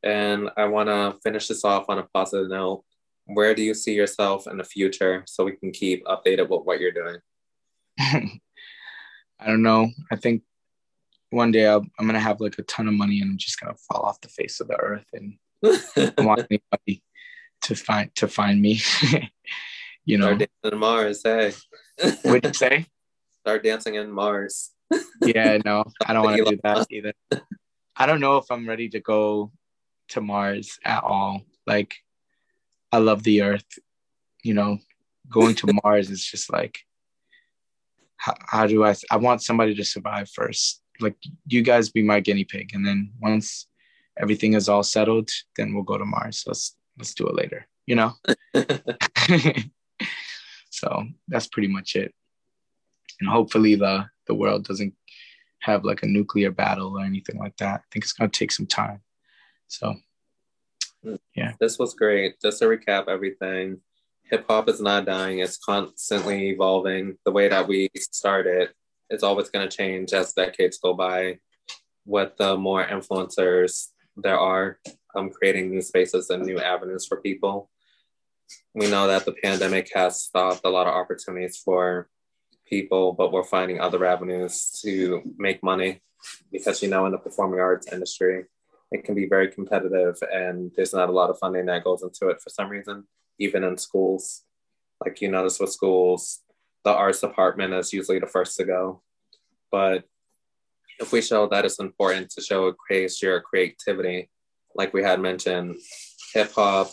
[0.02, 2.84] And I want to finish this off on a positive note.
[3.26, 6.80] Where do you see yourself in the future so we can keep updated with what
[6.80, 7.18] you're doing?
[7.98, 9.88] I don't know.
[10.10, 10.42] I think
[11.30, 13.60] one day i am going to have like a ton of money and I'm just
[13.60, 15.36] going to fall off the face of the earth and
[16.26, 17.02] want anybody
[17.62, 18.80] to find to find me.
[20.04, 21.20] you know, Start dancing in Mars.
[21.22, 21.52] Hey,
[22.22, 22.86] what'd you say?
[23.40, 24.70] Start dancing in Mars.
[25.22, 27.12] yeah, no, I don't want to do that either.
[27.96, 29.52] I don't know if I'm ready to go
[30.08, 31.42] to Mars at all.
[31.66, 31.96] Like,
[32.90, 33.78] I love the Earth.
[34.42, 34.78] You know,
[35.28, 36.78] going to Mars is just like,
[38.16, 38.94] how, how do I?
[39.10, 40.79] I want somebody to survive first.
[41.00, 43.66] Like, you guys be my guinea pig, and then once
[44.18, 46.44] everything is all settled, then we'll go to Mars.
[46.46, 47.66] Let's let's do it later.
[47.86, 48.12] You know.
[50.70, 52.14] so that's pretty much it.
[53.20, 54.94] And hopefully the the world doesn't
[55.60, 57.80] have like a nuclear battle or anything like that.
[57.80, 59.00] I think it's gonna take some time.
[59.68, 59.94] So,
[61.34, 61.52] yeah.
[61.60, 62.40] This was great.
[62.40, 63.80] Just to recap everything,
[64.24, 67.18] hip hop is not dying, it's constantly evolving.
[67.24, 68.70] The way that we started
[69.10, 71.38] is always going to change as decades go by.
[72.06, 74.78] With the more influencers there are,
[75.14, 77.70] um, creating new spaces and new avenues for people.
[78.74, 82.08] We know that the pandemic has stopped a lot of opportunities for
[82.66, 86.02] people, but we're finding other avenues to make money
[86.52, 88.44] because, you know, in the performing arts industry,
[88.92, 92.28] it can be very competitive and there's not a lot of funding that goes into
[92.28, 93.04] it for some reason,
[93.38, 94.42] even in schools.
[95.04, 96.40] Like you notice with schools,
[96.84, 99.02] the arts department is usually the first to go.
[99.70, 100.04] But
[100.98, 104.30] if we show that it's important to show create your creativity,
[104.74, 105.76] like we had mentioned,
[106.34, 106.90] hip hop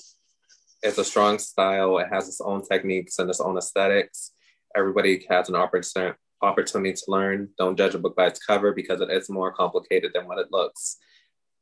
[0.84, 1.98] is a strong style.
[1.98, 4.32] It has its own techniques and its own aesthetics.
[4.76, 7.50] Everybody has an opportunity to learn.
[7.58, 10.48] Don't judge a book by its cover because it is more complicated than what it
[10.52, 10.98] looks.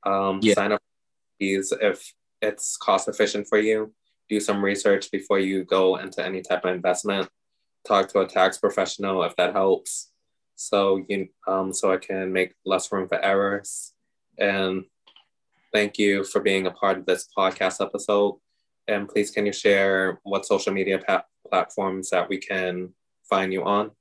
[0.05, 0.53] Um, yeah.
[0.53, 0.81] Sign up
[1.39, 3.93] fees if it's cost efficient for you.
[4.29, 7.29] Do some research before you go into any type of investment.
[7.85, 10.11] Talk to a tax professional if that helps.
[10.55, 13.93] So you um, so I can make less room for errors.
[14.37, 14.85] And
[15.71, 18.39] thank you for being a part of this podcast episode.
[18.87, 22.93] And please, can you share what social media pa- platforms that we can
[23.29, 23.91] find you on?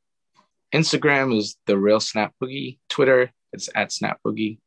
[0.74, 2.78] Instagram is the real Snap Boogie.
[2.88, 4.58] Twitter, it's at Snap Boogie.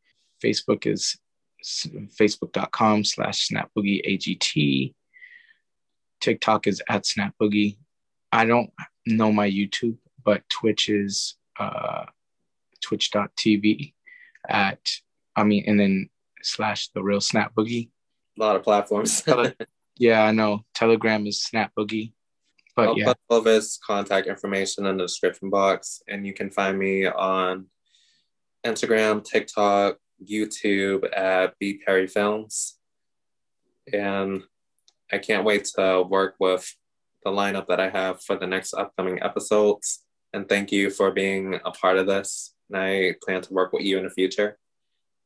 [0.43, 1.17] Facebook is
[1.63, 4.93] facebook.com slash Snap Boogie AGT.
[6.21, 7.77] TikTok is at Snap Boogie.
[8.31, 8.71] I don't
[9.07, 12.05] know my YouTube, but Twitch is uh,
[12.81, 13.93] twitch.tv
[14.47, 14.79] at,
[15.35, 16.09] I mean, and then
[16.41, 17.89] slash the real snap boogie.
[18.37, 19.23] A lot of platforms.
[19.97, 20.65] yeah, I know.
[20.73, 22.13] Telegram is snap boogie.
[22.75, 23.05] But I'll yeah.
[23.05, 27.07] put all of his contact information in the description box, and you can find me
[27.07, 27.65] on
[28.63, 32.77] Instagram, TikTok, YouTube at B Perry Films.
[33.91, 34.43] And
[35.11, 36.71] I can't wait to work with
[37.27, 40.03] the lineup that I have for the next upcoming episodes.
[40.33, 42.53] And thank you for being a part of this.
[42.69, 44.57] And I plan to work with you in the future.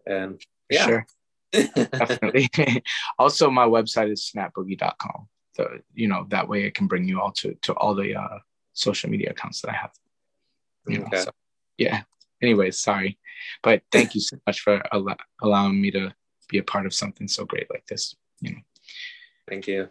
[0.06, 0.86] And yeah.
[0.86, 1.08] Sure.
[1.52, 2.50] Definitely.
[3.20, 5.28] also, my website is snapboogie.com.
[5.56, 8.40] So, you know, that way it can bring you all to, to all the uh,
[8.74, 9.92] social media accounts that I have.
[10.88, 11.24] You okay.
[11.24, 11.32] so,
[11.78, 12.04] yeah
[12.42, 13.18] anyways, sorry,
[13.64, 16.14] but thank you so much for al- allowing me to
[16.50, 18.16] be a part of something so great like this.
[18.40, 18.62] You know.
[19.48, 19.90] Thank you.